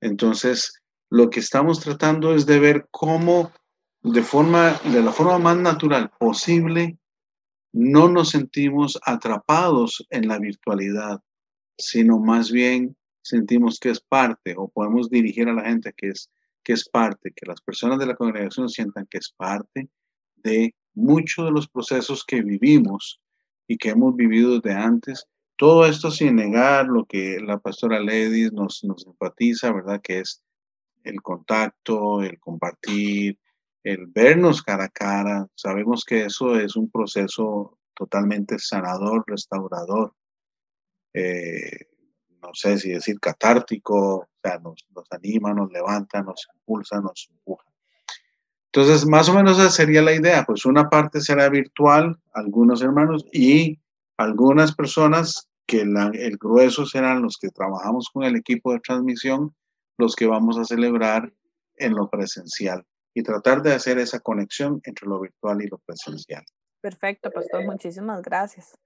[0.00, 3.52] Entonces, lo que estamos tratando es de ver cómo
[4.02, 6.98] de forma de la forma más natural posible
[7.72, 11.20] no nos sentimos atrapados en la virtualidad,
[11.78, 16.30] sino más bien sentimos que es parte o podemos dirigir a la gente que es,
[16.64, 19.88] que es parte, que las personas de la congregación sientan que es parte
[20.36, 23.20] de muchos de los procesos que vivimos
[23.68, 25.26] y que hemos vivido desde antes.
[25.60, 30.00] Todo esto sin negar lo que la pastora Ledis nos, nos enfatiza, ¿verdad?
[30.02, 30.42] Que es
[31.04, 33.38] el contacto, el compartir,
[33.84, 35.46] el vernos cara a cara.
[35.54, 40.14] Sabemos que eso es un proceso totalmente sanador, restaurador.
[41.12, 41.88] Eh,
[42.40, 47.28] no sé si decir catártico, o sea, nos, nos anima, nos levanta, nos impulsa, nos
[47.30, 47.66] empuja.
[48.72, 53.26] Entonces, más o menos esa sería la idea, pues una parte será virtual, algunos hermanos,
[53.30, 53.78] y
[54.16, 59.54] algunas personas que el grueso serán los que trabajamos con el equipo de transmisión,
[59.98, 61.32] los que vamos a celebrar
[61.76, 66.42] en lo presencial y tratar de hacer esa conexión entre lo virtual y lo presencial.
[66.80, 68.76] Perfecto, pastor, muchísimas gracias.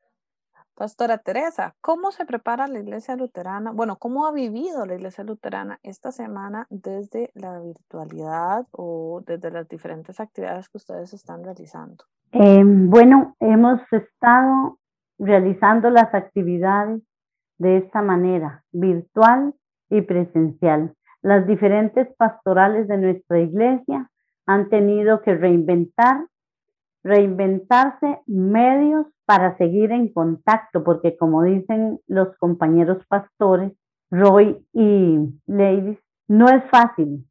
[0.74, 3.70] Pastora Teresa, ¿cómo se prepara la iglesia luterana?
[3.70, 9.68] Bueno, ¿cómo ha vivido la iglesia luterana esta semana desde la virtualidad o desde las
[9.68, 12.04] diferentes actividades que ustedes están realizando?
[12.32, 14.78] Eh, bueno, hemos estado
[15.18, 17.02] realizando las actividades
[17.58, 19.54] de esta manera, virtual
[19.90, 20.94] y presencial.
[21.22, 24.10] Las diferentes pastorales de nuestra iglesia
[24.46, 26.26] han tenido que reinventar
[27.04, 33.72] reinventarse medios para seguir en contacto, porque como dicen los compañeros pastores,
[34.10, 35.98] Roy y Ladies,
[36.28, 37.26] no es fácil,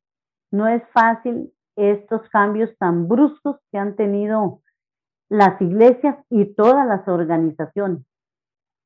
[0.51, 4.61] no es fácil estos cambios tan bruscos que han tenido
[5.33, 8.05] las iglesias y todas las organizaciones,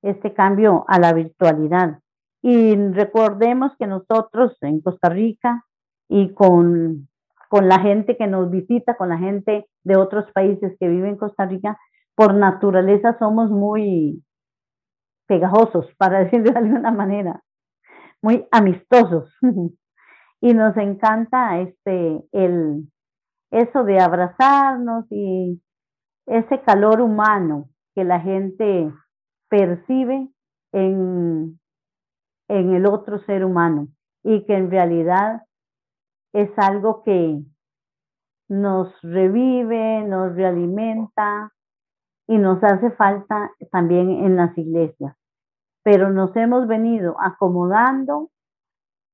[0.02, 2.00] este cambio a la virtualidad.
[2.42, 5.66] Y recordemos que nosotros en Costa Rica
[6.08, 7.10] y con,
[7.50, 11.18] con la gente que nos visita, con la gente de otros países que viven en
[11.18, 11.78] Costa Rica,
[12.16, 14.24] por naturaleza somos muy
[15.28, 17.44] pegajosos, para decirlo de alguna manera,
[18.22, 19.36] muy amistosos.
[20.40, 22.88] y nos encanta este el
[23.52, 25.62] eso de abrazarnos y
[26.28, 28.94] ese calor humano que la gente
[29.50, 30.30] percibe
[30.74, 31.60] en,
[32.50, 33.88] en el otro ser humano
[34.24, 35.44] y que en realidad
[36.34, 37.42] es algo que
[38.50, 41.52] nos revive, nos realimenta
[42.28, 45.16] y nos hace falta también en las iglesias.
[45.84, 48.30] Pero nos hemos venido acomodando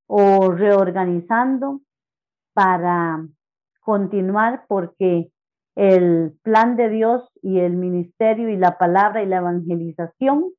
[0.07, 1.81] o reorganizando
[2.53, 3.25] para
[3.79, 5.32] continuar porque
[5.75, 10.51] el plan de Dios y el ministerio y la palabra y la evangelización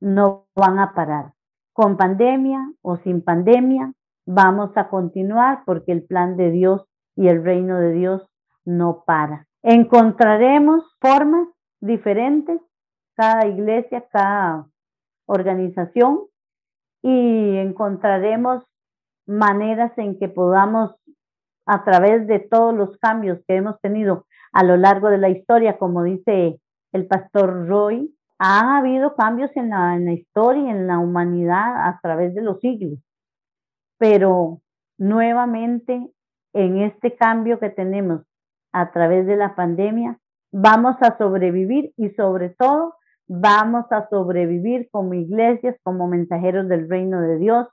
[0.00, 1.32] no van a parar.
[1.72, 3.92] Con pandemia o sin pandemia,
[4.26, 8.28] vamos a continuar porque el plan de Dios y el reino de Dios
[8.64, 9.46] no para.
[9.62, 11.48] Encontraremos formas
[11.80, 12.60] diferentes,
[13.14, 14.66] cada iglesia, cada
[15.26, 16.20] organización,
[17.02, 18.64] y encontraremos
[19.26, 20.94] maneras en que podamos,
[21.66, 25.78] a través de todos los cambios que hemos tenido a lo largo de la historia,
[25.78, 26.60] como dice
[26.92, 32.00] el pastor Roy, ha habido cambios en la, en la historia, en la humanidad a
[32.02, 32.98] través de los siglos.
[33.98, 34.60] Pero
[34.98, 36.10] nuevamente,
[36.52, 38.22] en este cambio que tenemos
[38.72, 40.18] a través de la pandemia,
[40.50, 42.94] vamos a sobrevivir y sobre todo
[43.28, 47.68] vamos a sobrevivir como iglesias, como mensajeros del reino de Dios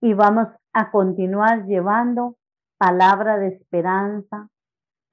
[0.00, 2.36] y vamos a continuar llevando
[2.78, 4.48] palabra de esperanza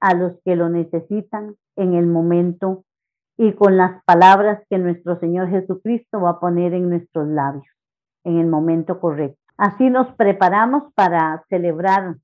[0.00, 2.84] a los que lo necesitan en el momento
[3.36, 7.66] y con las palabras que nuestro Señor Jesucristo va a poner en nuestros labios
[8.24, 9.40] en el momento correcto.
[9.56, 12.16] Así nos preparamos para celebrar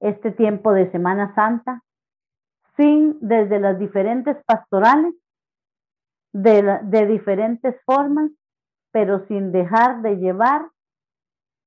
[0.00, 1.82] este tiempo de Semana Santa
[2.76, 5.14] sin desde las diferentes pastorales,
[6.32, 8.30] de, de diferentes formas,
[8.92, 10.68] pero sin dejar de llevar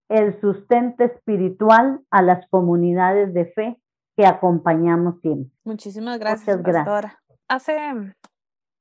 [0.10, 3.82] el sustento espiritual a las comunidades de fe
[4.18, 5.56] que acompañamos siempre.
[5.64, 7.22] Muchísimas gracias, pastora.
[7.48, 7.78] Hace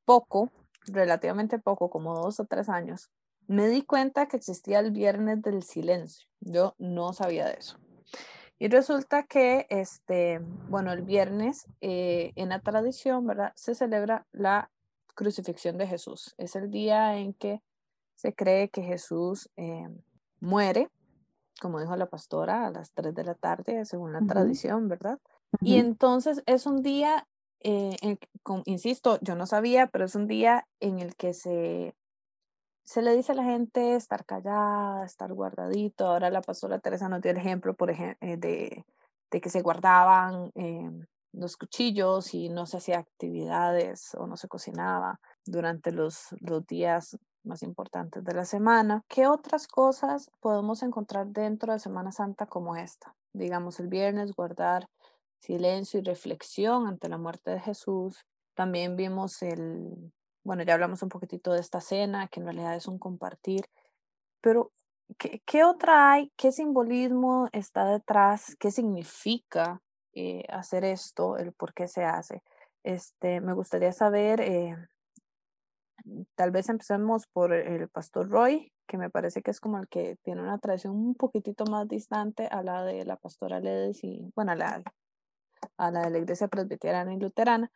[0.06, 0.50] poco,
[0.86, 3.10] relativamente poco, como dos o tres años,
[3.46, 6.26] me di cuenta que existía el Viernes del Silencio.
[6.40, 7.78] Yo no sabía de eso.
[8.58, 13.52] Y resulta que, este, bueno, el viernes eh, en la tradición, ¿verdad?
[13.54, 14.70] Se celebra la
[15.14, 16.34] crucifixión de Jesús.
[16.38, 17.60] Es el día en que
[18.14, 19.88] se cree que Jesús eh,
[20.40, 20.88] muere
[21.60, 25.18] como dijo la pastora, a las 3 de la tarde, según la tradición, ¿verdad?
[25.60, 27.26] Y entonces es un día,
[27.60, 27.96] eh,
[28.64, 31.94] insisto, yo no sabía, pero es un día en el que se,
[32.84, 36.06] se le dice a la gente estar callada, estar guardadito.
[36.06, 38.84] Ahora la pastora Teresa nos dio el ejemplo, por ejemplo, eh, de,
[39.30, 44.48] de, que se guardaban em, los cuchillos y no se hacía actividades o no se
[44.48, 49.02] cocinaba durante los, los días más importantes de la semana.
[49.08, 53.14] ¿Qué otras cosas podemos encontrar dentro de Semana Santa como esta?
[53.32, 54.88] Digamos, el viernes guardar
[55.40, 58.26] silencio y reflexión ante la muerte de Jesús.
[58.54, 62.86] También vimos el, bueno, ya hablamos un poquitito de esta cena, que en realidad es
[62.88, 63.66] un compartir,
[64.40, 64.72] pero
[65.18, 66.32] ¿qué, qué otra hay?
[66.36, 68.56] ¿Qué simbolismo está detrás?
[68.58, 69.80] ¿Qué significa
[70.14, 71.36] eh, hacer esto?
[71.36, 72.42] ¿El por qué se hace?
[72.82, 74.76] Este, me gustaría saber eh,
[76.34, 80.16] tal vez empecemos por el pastor Roy, que me parece que es como el que
[80.22, 84.52] tiene una tradición un poquitito más distante a la de la pastora Ledes y, bueno,
[84.52, 84.82] a la,
[85.76, 87.70] a la de la iglesia presbiteriana y luterana.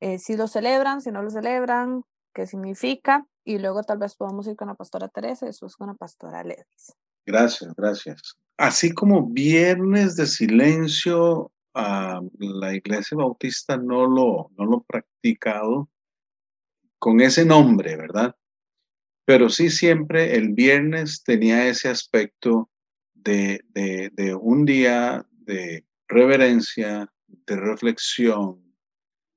[0.00, 4.46] Eh, si lo celebran, si no lo celebran, qué significa, y luego tal vez podamos
[4.46, 6.96] ir con la pastora Teresa y después con la pastora Ledes.
[7.26, 8.38] Gracias, gracias.
[8.56, 15.88] Así como viernes de silencio, uh, la iglesia bautista no lo, no lo practicado,
[16.98, 18.34] con ese nombre, ¿verdad?
[19.24, 22.70] Pero sí siempre el viernes tenía ese aspecto
[23.14, 23.60] de,
[24.40, 28.62] un día de reverencia, de reflexión,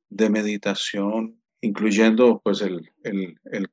[0.09, 2.89] de meditación, incluyendo pues el,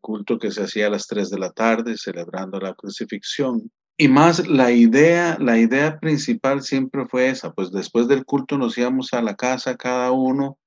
[0.00, 3.70] culto que se hacía a las 3 de la tarde, celebrando la crucifixión.
[3.96, 8.78] Y más la idea, la idea principal siempre fue esa, pues después del culto nos
[8.78, 10.58] íbamos a la casa cada uno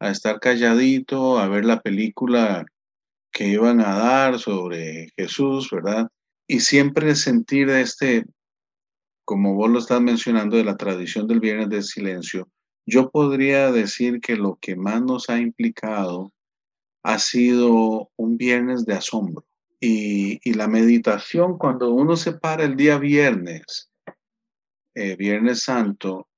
[0.00, 2.64] a estar calladito, a ver la película
[3.32, 6.08] que iban a dar sobre Jesús, ¿verdad?
[6.48, 8.24] Y siempre sentir este,
[9.24, 12.48] como vos lo estás mencionando, de la tradición del viernes de silencio,
[12.86, 16.32] yo podría decir que lo que más nos ha implicado
[17.04, 19.44] ha sido un viernes de asombro.
[19.80, 23.90] Y, la meditación, cuando uno se para el día viernes,
[24.94, 26.28] eh, Viernes Santo,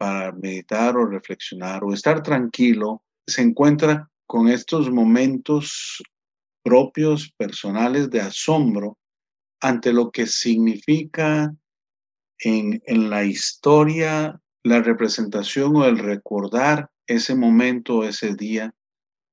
[0.00, 6.02] para meditar o reflexionar o estar tranquilo, se encuentra con estos momentos
[6.62, 8.96] propios, personales de asombro
[9.60, 11.54] ante lo que significa
[12.38, 18.74] en, en la historia la representación o el recordar ese momento, ese día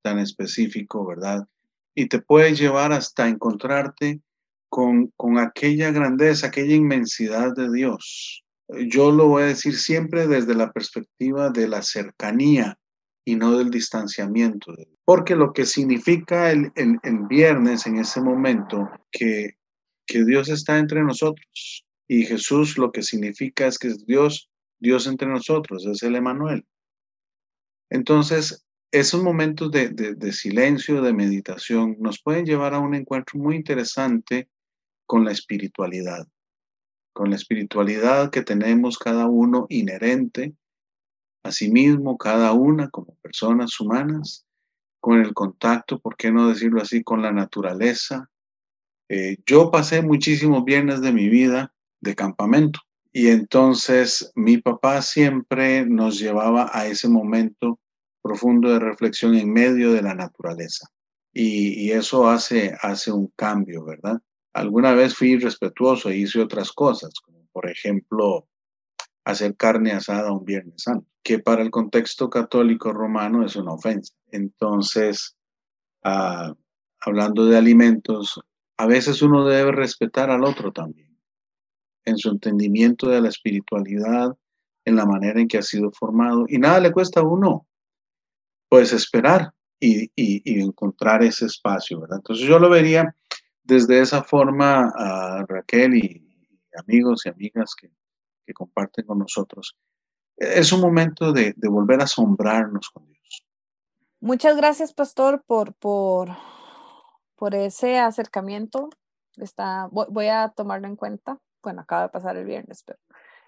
[0.04, 1.48] tan específico, ¿verdad?
[1.96, 4.20] Y te puede llevar hasta encontrarte
[4.68, 8.44] con, con aquella grandeza, aquella inmensidad de Dios.
[8.70, 12.78] Yo lo voy a decir siempre desde la perspectiva de la cercanía
[13.26, 14.74] y no del distanciamiento.
[15.06, 19.52] Porque lo que significa el, el, viernes en ese momento, que,
[20.06, 21.86] que Dios está entre nosotros.
[22.10, 24.50] Y Jesús lo que significa es que es Dios
[24.80, 26.66] Dios entre nosotros, es el Emanuel.
[27.90, 34.50] Entonces, esos momentos de, silencio, de meditación, nos pueden llevar a un encuentro muy interesante
[35.06, 36.28] con la espiritualidad,
[37.18, 40.54] con la espiritualidad que tenemos cada uno inherente
[41.42, 44.46] a sí mismo, cada una como personas humanas,
[45.00, 48.30] con el contacto, ¿por qué no decirlo así?, con la naturaleza.
[49.10, 55.88] Eh, yo pasé muchísimos viernes de mi vida de campamento y entonces mi papá siempre
[55.88, 57.80] nos llevaba a ese momento
[58.22, 60.88] profundo de reflexión en medio de la naturaleza.
[61.34, 64.22] Y, eso hace, hace un cambio, ¿verdad?
[64.58, 68.48] Alguna vez fui respetuoso e hice otras cosas, como por ejemplo
[69.24, 74.16] hacer carne asada un Viernes Santo, que para el contexto católico romano es una ofensa.
[74.32, 75.38] Entonces,
[76.04, 76.56] ah,
[77.00, 78.40] hablando de alimentos,
[78.78, 81.16] a veces uno debe respetar al otro también
[82.06, 84.36] en su entendimiento de la espiritualidad,
[84.86, 86.46] en la manera en que ha sido formado.
[86.48, 87.68] Y nada le cuesta a uno,
[88.70, 90.10] pues esperar y,
[90.64, 92.18] encontrar ese espacio, ¿verdad?
[92.18, 93.14] Entonces yo lo vería
[93.68, 96.24] desde esa forma a Raquel y,
[96.76, 97.92] amigos y amigas que,
[98.54, 99.76] comparten con nosotros.
[100.38, 103.46] Es un momento de, volver a asombrarnos con Dios.
[104.22, 106.30] Muchas gracias, pastor, por, por,
[107.36, 108.90] por ese acercamiento.
[109.36, 113.00] Está, voy a tomarlo en cuenta bueno, acaba de pasar el viernes, pero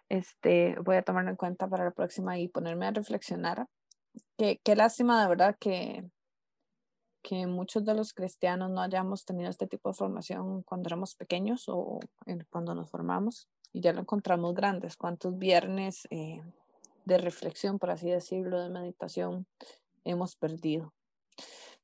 [0.10, 3.66] este, voy a tomarlo en cuenta para la próxima y ponerme a reflexionar.
[4.38, 6.10] Qué, qué lástima de verdad que,
[7.22, 11.66] que muchos de los cristianos no hayamos tenido este tipo de formación cuando éramos pequeños
[11.68, 12.00] o
[12.50, 14.96] cuando nos formamos y ya lo encontramos grandes.
[14.96, 16.42] ¿Cuántos viernes eh,
[17.06, 19.46] de reflexión, por así decirlo, de meditación
[20.04, 20.94] hemos perdido?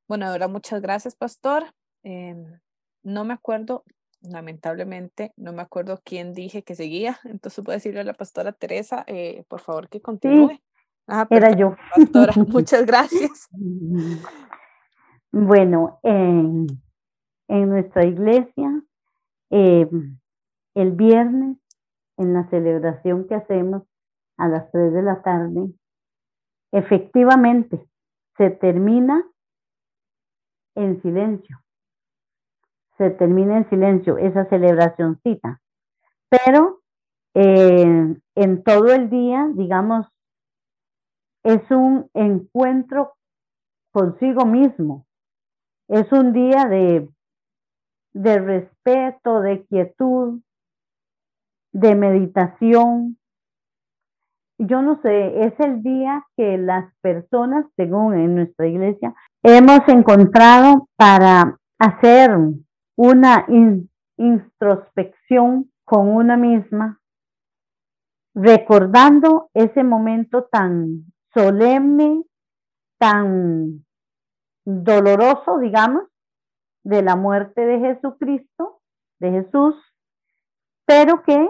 [0.07, 1.73] Bueno, ahora muchas gracias, pastor.
[2.03, 2.59] Em,
[3.03, 3.83] no me acuerdo
[4.29, 9.03] lamentablemente no me acuerdo quién dije que seguía, entonces puedo decirle a la pastora Teresa,
[9.07, 10.59] eh, por favor que continúe.
[11.07, 11.75] Ah, era yo.
[11.95, 13.47] Pastora, muchas gracias.
[15.31, 16.67] Bueno, en,
[17.47, 18.83] nuestra iglesia,
[19.49, 20.17] em,
[20.73, 21.57] el viernes,
[22.17, 23.83] en la celebración que hacemos
[24.37, 25.73] a las 3 de la tarde,
[26.71, 27.87] efectivamente
[28.37, 29.23] se termina
[30.75, 31.65] en silencio
[32.97, 35.61] se termina en silencio esa celebracióncita.
[36.29, 36.81] Pero
[37.33, 40.07] eh, en todo el día, digamos,
[41.43, 43.13] es un encuentro
[43.91, 45.04] consigo mismo.
[45.87, 47.07] Es un día de,
[48.13, 50.41] de respeto, de quietud,
[51.73, 53.17] de meditación.
[54.57, 59.13] Yo no sé, es el día que las personas, según en nuestra iglesia,
[59.43, 62.31] hemos encontrado para hacer
[62.95, 63.45] una
[64.17, 66.99] introspección con una misma,
[68.33, 72.23] recordando ese momento tan solemne,
[72.97, 73.84] tan
[74.65, 76.03] doloroso, digamos,
[76.83, 78.81] de la muerte de Jesucristo,
[79.19, 79.75] de Jesús,
[80.85, 81.47] pero que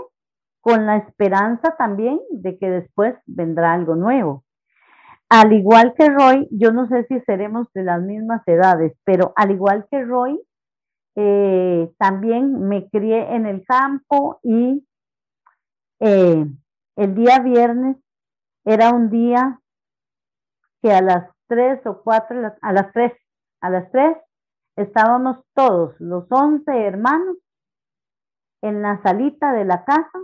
[0.61, 4.43] con la esperanza también de que después vendrá algo nuevo.
[5.29, 9.51] Al igual que Roy, yo no sé si seremos de las mismas edades, pero al
[9.51, 10.39] igual que Roy,
[11.15, 14.85] eh, también me crié en el campo y
[15.99, 16.45] eh,
[16.95, 17.97] el día viernes
[18.65, 19.59] era un día
[20.81, 23.13] que a las tres o cuatro, a las tres,
[23.61, 24.17] a las tres
[24.75, 27.37] estábamos todos, los once hermanos,
[28.61, 30.19] en la salita de la casa,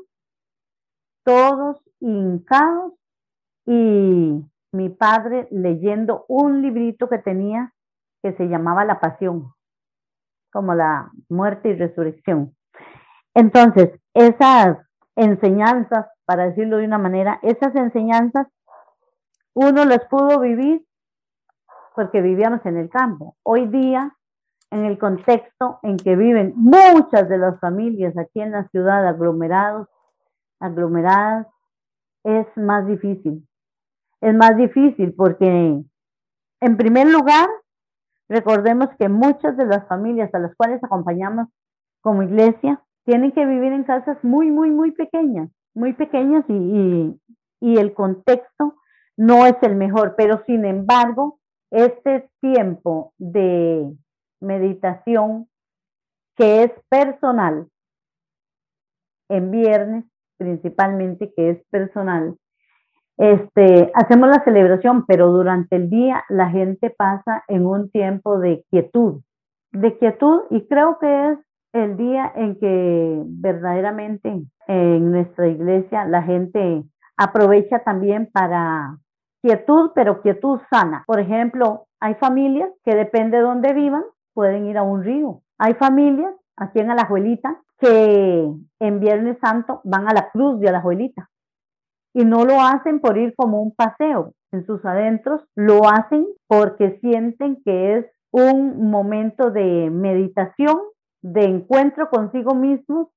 [1.24, 2.94] todos hincados
[3.66, 7.74] y mi padre leyendo un librito que tenía
[8.24, 9.54] que se llamaba La Pasión,
[10.52, 12.56] como la muerte y resurrección.
[13.34, 14.78] Entonces, esas
[15.16, 18.48] enseñanzas, para decirlo de una manera, esas enseñanzas
[19.54, 20.86] uno las pudo vivir
[21.96, 23.36] porque vivíamos en el campo.
[23.44, 24.16] Hoy día,
[24.70, 29.88] en el contexto en que viven muchas de las familias aquí en la ciudad, aglomerados,
[30.60, 31.48] aglomeradas,
[32.24, 33.48] es más difícil.
[34.22, 35.82] Es más difícil porque,
[36.62, 37.50] en primer lugar,
[38.30, 41.48] recordemos que muchas de las familias a las cuales acompañamos
[42.02, 47.20] como iglesia tienen que vivir en casas muy, muy, muy pequeñas, muy pequeñas y,
[47.60, 48.76] y el contexto
[49.18, 51.41] no es el mejor, pero sin embargo,
[51.72, 53.92] este tiempo de
[54.40, 55.48] meditación
[56.36, 57.68] que es personal,
[59.30, 60.06] en viernes
[60.38, 62.36] principalmente, que es personal,
[63.18, 68.66] este, hacemos la celebración, pero durante el día la gente pasa en un tiempo de
[68.72, 69.22] quietud,
[69.72, 71.40] de quietud, y creo que es
[71.74, 76.84] el día en que verdaderamente en nuestra iglesia la gente
[77.16, 78.98] aprovecha también para
[79.42, 81.04] quietud, pero quietud sana.
[81.08, 85.42] Por ejemplo, hay familias que depende de dónde vivan, pueden ir a un río.
[85.58, 88.48] Hay familias aquí en Alajuelita que
[88.80, 91.30] en Viernes Santo van a la cruz de Alajuelita
[92.14, 97.00] y no lo hacen por ir como un paseo en sus adentros, lo hacen porque
[97.00, 100.78] sienten que es un momento de meditación,
[101.22, 103.08] de encuentro consigo mismos,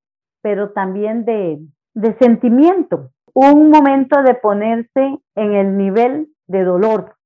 [0.43, 1.61] pero también de,
[1.95, 7.17] de sentimiento, un momento de ponerse en el nivel de dolor,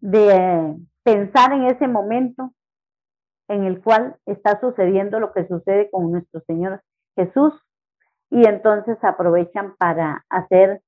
[0.00, 2.52] de pensar en ese momento
[3.48, 6.82] en el cual está sucediendo lo que sucede con nuestro Señor
[7.16, 7.54] Jesús
[8.30, 10.82] y entonces aprovechan para hacer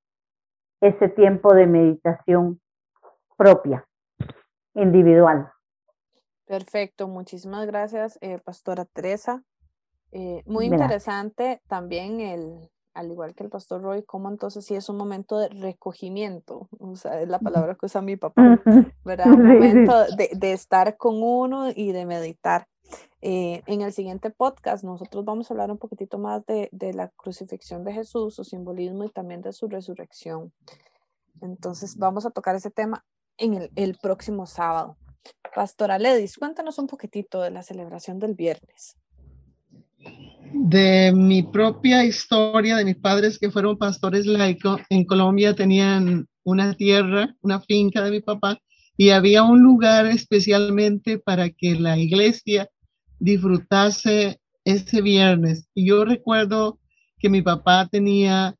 [0.81, 2.61] ese tiempo de meditación
[3.37, 3.85] propia,
[4.75, 5.51] individual.
[6.45, 9.43] Perfecto, muchísimas gracias, eh, Pastora Teresa.
[10.11, 14.89] Eh, muy interesante también el, al igual que el pastor Roy, cómo entonces sí es
[14.89, 18.61] un momento de recogimiento, o sea, es la palabra que usa mi papá,
[19.03, 19.27] ¿verdad?
[19.27, 22.67] Un momento de, de estar con uno y de meditar.
[23.21, 27.07] Eh, en el siguiente podcast nosotros vamos a hablar un poquitito más de, de, la
[27.09, 30.51] crucifixión de Jesús, su simbolismo y también de su resurrección.
[31.41, 33.05] Entonces vamos a tocar ese tema
[33.37, 34.97] en el, el próximo sábado.
[35.55, 38.97] Pastora Ledis, cuéntanos un poquitito de la celebración del viernes
[40.53, 46.73] de mi propia historia, de mis padres que fueron pastores laicos, en Colombia tenían una
[46.73, 48.59] tierra, una finca de mi papá,
[48.95, 52.69] y había un lugar especialmente para que la iglesia
[53.19, 55.67] disfrutase ese viernes.
[55.73, 56.79] Y yo recuerdo
[57.17, 58.55] que mi papá tenía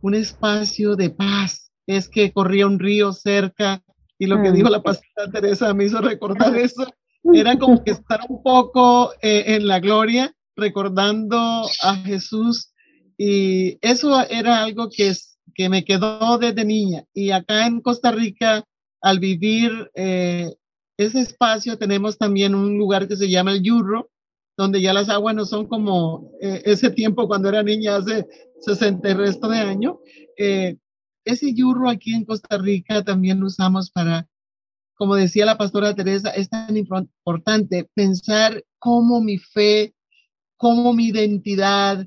[0.00, 3.82] un espacio de paz, es que corría un río cerca,
[4.18, 4.54] y lo que mm.
[4.54, 6.86] dijo la pastora Teresa me hizo recordar eso,
[7.32, 11.38] era como que estar un poco eh, en la gloria recordando
[11.82, 12.72] a Jesús
[13.16, 15.12] y eso era algo que,
[15.54, 17.04] que me quedó desde niña.
[17.12, 18.64] Y acá en Costa Rica,
[19.00, 20.52] al vivir eh,
[20.96, 24.10] ese espacio, tenemos también un lugar que se llama el Yurro,
[24.56, 28.26] donde ya las aguas no son como eh, ese tiempo cuando era niña, hace
[28.60, 30.00] 60 y resto de año.
[30.36, 30.76] Eh,
[31.24, 34.28] ese Yurro aquí en Costa Rica también lo usamos para,
[34.94, 39.94] como decía la pastora Teresa, es tan importante pensar cómo mi fe
[40.62, 42.06] cómo mi identidad,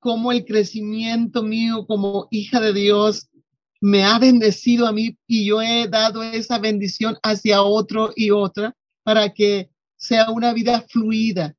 [0.00, 3.28] cómo el crecimiento mío como hija de Dios
[3.80, 8.74] me ha bendecido a mí y yo he dado esa bendición hacia otro y otra
[9.04, 11.54] para que sea una vida fluida,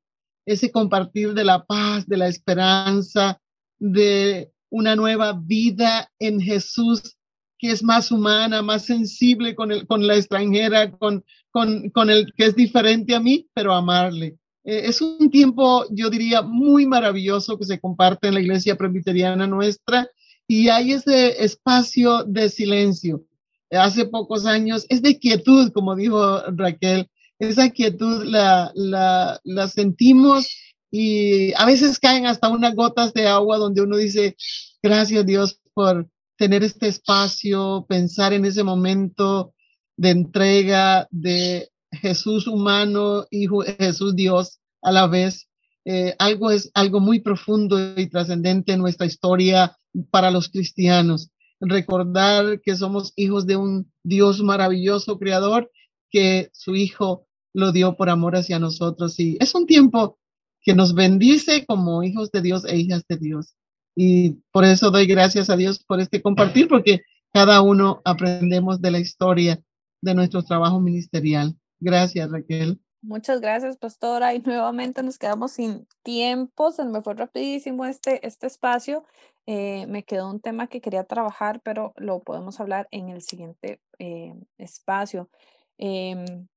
[0.45, 3.39] ese compartir de la paz, de la esperanza,
[3.79, 7.15] de una nueva vida en Jesús
[7.57, 12.33] que es más humana, más sensible con, el, con la extranjera, con, con, con el
[12.33, 14.37] que es diferente a mí, pero amarle.
[14.65, 19.47] Eh, es un tiempo, yo diría, muy maravilloso que se comparte en la iglesia presbiteriana
[19.47, 20.09] nuestra
[20.47, 23.23] y hay ese espacio de silencio.
[23.71, 27.09] Hace pocos años es de quietud, como dijo Raquel,
[27.39, 30.47] esa quietud la, la, la sentimos
[30.91, 34.35] y a veces caen hasta unas gotas de agua donde uno dice,
[34.81, 36.07] gracias Dios por
[36.37, 39.53] tener este espacio, pensar en ese momento
[39.97, 45.47] de entrega, de Jesús humano y Jesús Dios a la vez.
[45.85, 49.77] Eh, algo es algo muy profundo y trascendente en nuestra historia
[50.09, 51.29] para los cristianos.
[51.59, 55.71] Recordar que somos hijos de un Dios maravilloso, creador,
[56.09, 59.19] que su Hijo lo dio por amor hacia nosotros.
[59.19, 60.19] Y es un tiempo
[60.61, 63.55] que nos bendice como hijos de Dios e hijas de Dios.
[63.95, 68.91] Y por eso doy gracias a Dios por este compartir, porque cada uno aprendemos de
[68.91, 69.61] la historia
[70.01, 71.55] de nuestro trabajo ministerial.
[71.85, 72.81] Gracias, Raquel.
[73.03, 74.33] Muchas gracias, pastora.
[74.33, 76.71] Y nuevamente nos quedamos sin tiempo.
[76.71, 79.05] Se me fue rapidísimo este, este espacio.
[79.45, 83.79] Eh, me quedó un tema que quería trabajar, pero lo podemos hablar en el siguiente
[83.99, 85.29] eh, espacio.
[85.77, 86.47] Em,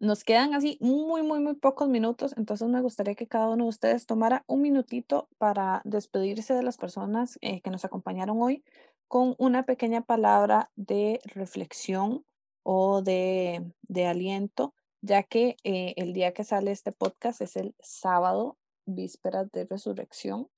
[0.00, 3.70] nos quedan así muy, muy, muy pocos minutos, entonces me gustaría que cada uno de
[3.70, 8.64] ustedes tomara un minutito para despedirse de las personas eh, que nos acompañaron hoy
[9.08, 12.24] con una pequeña palabra de reflexión
[12.70, 17.74] o de, de aliento, ya que eh, el día que sale este podcast es el
[17.80, 20.48] sábado, vísperas de resurrección.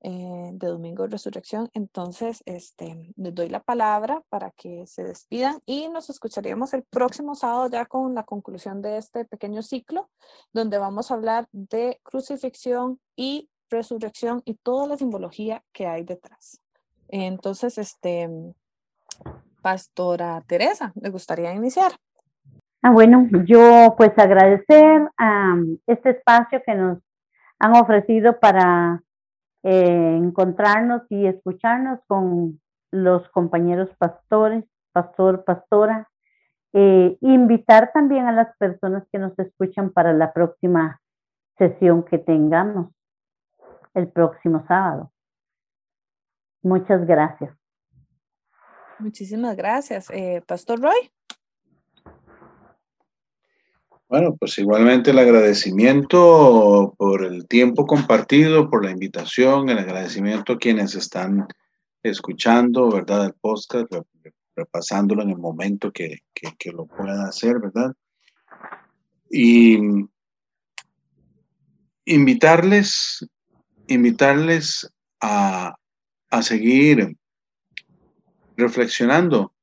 [0.00, 1.68] Eh, de Domingo de Resurrección.
[1.74, 7.34] Entonces, este, les doy la palabra para que se despidan y nos escucharíamos el próximo
[7.34, 10.08] sábado ya con la conclusión de este pequeño ciclo,
[10.52, 16.62] donde vamos a hablar de crucifixión y resurrección y toda la simbología que hay detrás.
[17.08, 18.54] Entonces, este,
[19.62, 21.92] Pastora Teresa, ¿le gustaría iniciar?
[22.82, 25.56] Ah, bueno, yo pues agradecer a
[25.86, 26.98] este espacio que nos
[27.58, 29.02] han ofrecido para
[29.64, 32.60] eh, encontrarnos y escucharnos con
[32.92, 36.08] los compañeros pastores, pastor, pastora.
[36.72, 41.00] Eh, invitar también a las personas que nos escuchan para la próxima
[41.56, 42.92] sesión que tengamos
[43.94, 45.10] el próximo sábado.
[46.62, 47.57] Muchas gracias.
[48.98, 50.10] Muchísimas gracias.
[50.10, 51.10] Eh, Pastor Roy.
[54.08, 60.58] Bueno, pues igualmente el agradecimiento por el tiempo compartido, por la invitación, el agradecimiento a
[60.58, 61.46] quienes están
[62.02, 63.26] escuchando, ¿verdad?
[63.26, 63.92] El podcast,
[64.56, 67.94] repasándolo en el momento que, que, lo puedan hacer, ¿verdad?
[69.30, 69.78] Y
[72.06, 73.28] invitarles,
[73.88, 74.90] invitarles
[75.20, 75.74] a,
[76.30, 77.17] a seguir
[78.58, 79.54] reflexionando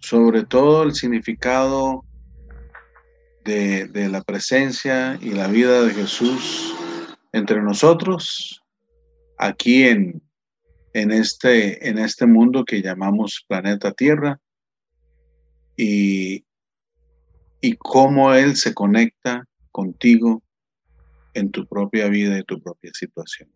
[0.00, 2.04] sobre todo el significado
[3.44, 6.74] de, la presencia y la vida de Jesús
[7.32, 8.62] entre nosotros,
[9.36, 10.22] aquí en,
[10.94, 14.40] en, este, en este mundo que llamamos planeta Tierra,
[15.76, 16.44] y,
[17.60, 20.42] y cómo Él se conecta contigo
[21.34, 23.50] en tu propia vida y tu propia situación.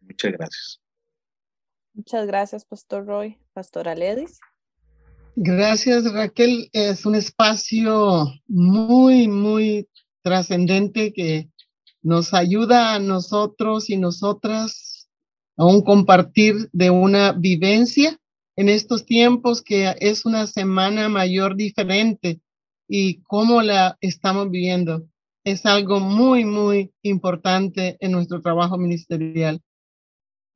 [0.00, 0.81] Muchas gracias.
[1.94, 3.38] Muchas gracias, Pastor Roy.
[3.52, 4.40] Pastora Ledis.
[5.36, 6.68] Gracias, Raquel.
[6.72, 9.88] Es un espacio muy, muy
[10.22, 11.48] trascendente que
[12.02, 15.08] nos ayuda a nosotros y nosotras
[15.56, 18.18] a un compartir de una vivencia
[18.56, 22.40] en estos tiempos que es una semana mayor diferente
[22.88, 25.06] y cómo la estamos viviendo.
[25.44, 29.60] Es algo muy, muy importante en nuestro trabajo ministerial.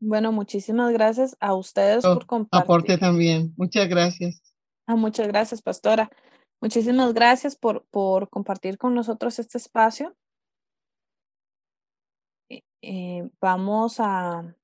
[0.00, 2.64] Bueno, muchísimas gracias a ustedes por compartir.
[2.64, 3.54] Aporte también.
[3.56, 4.42] Muchas gracias.
[4.86, 6.10] Ah, muchas gracias, pastora.
[6.60, 10.14] Muchísimas gracias por, por compartir con nosotros este espacio.
[12.48, 14.54] Eh, eh, vamos a,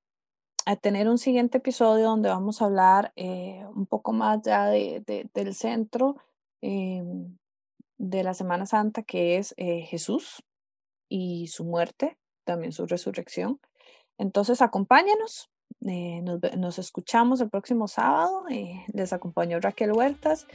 [0.67, 5.29] a, tener un siguiente episodio donde vamos a hablar eh, un poco más ya de,
[5.35, 6.17] del centro
[6.61, 10.45] de la Semana Santa, que es Jesús
[11.09, 13.59] y su muerte, también su resurrección.
[14.23, 15.51] Entonces, acompáñenos
[15.87, 16.23] eh,
[16.57, 18.45] nos, escuchamos el próximo sábado.
[18.51, 20.47] Eh, les acompañó Raquel Huertas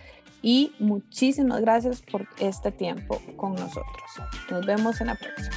[0.42, 4.12] y muchísimas gracias por este tiempo con nosotros.
[4.50, 5.56] Nos vemos en la próxima.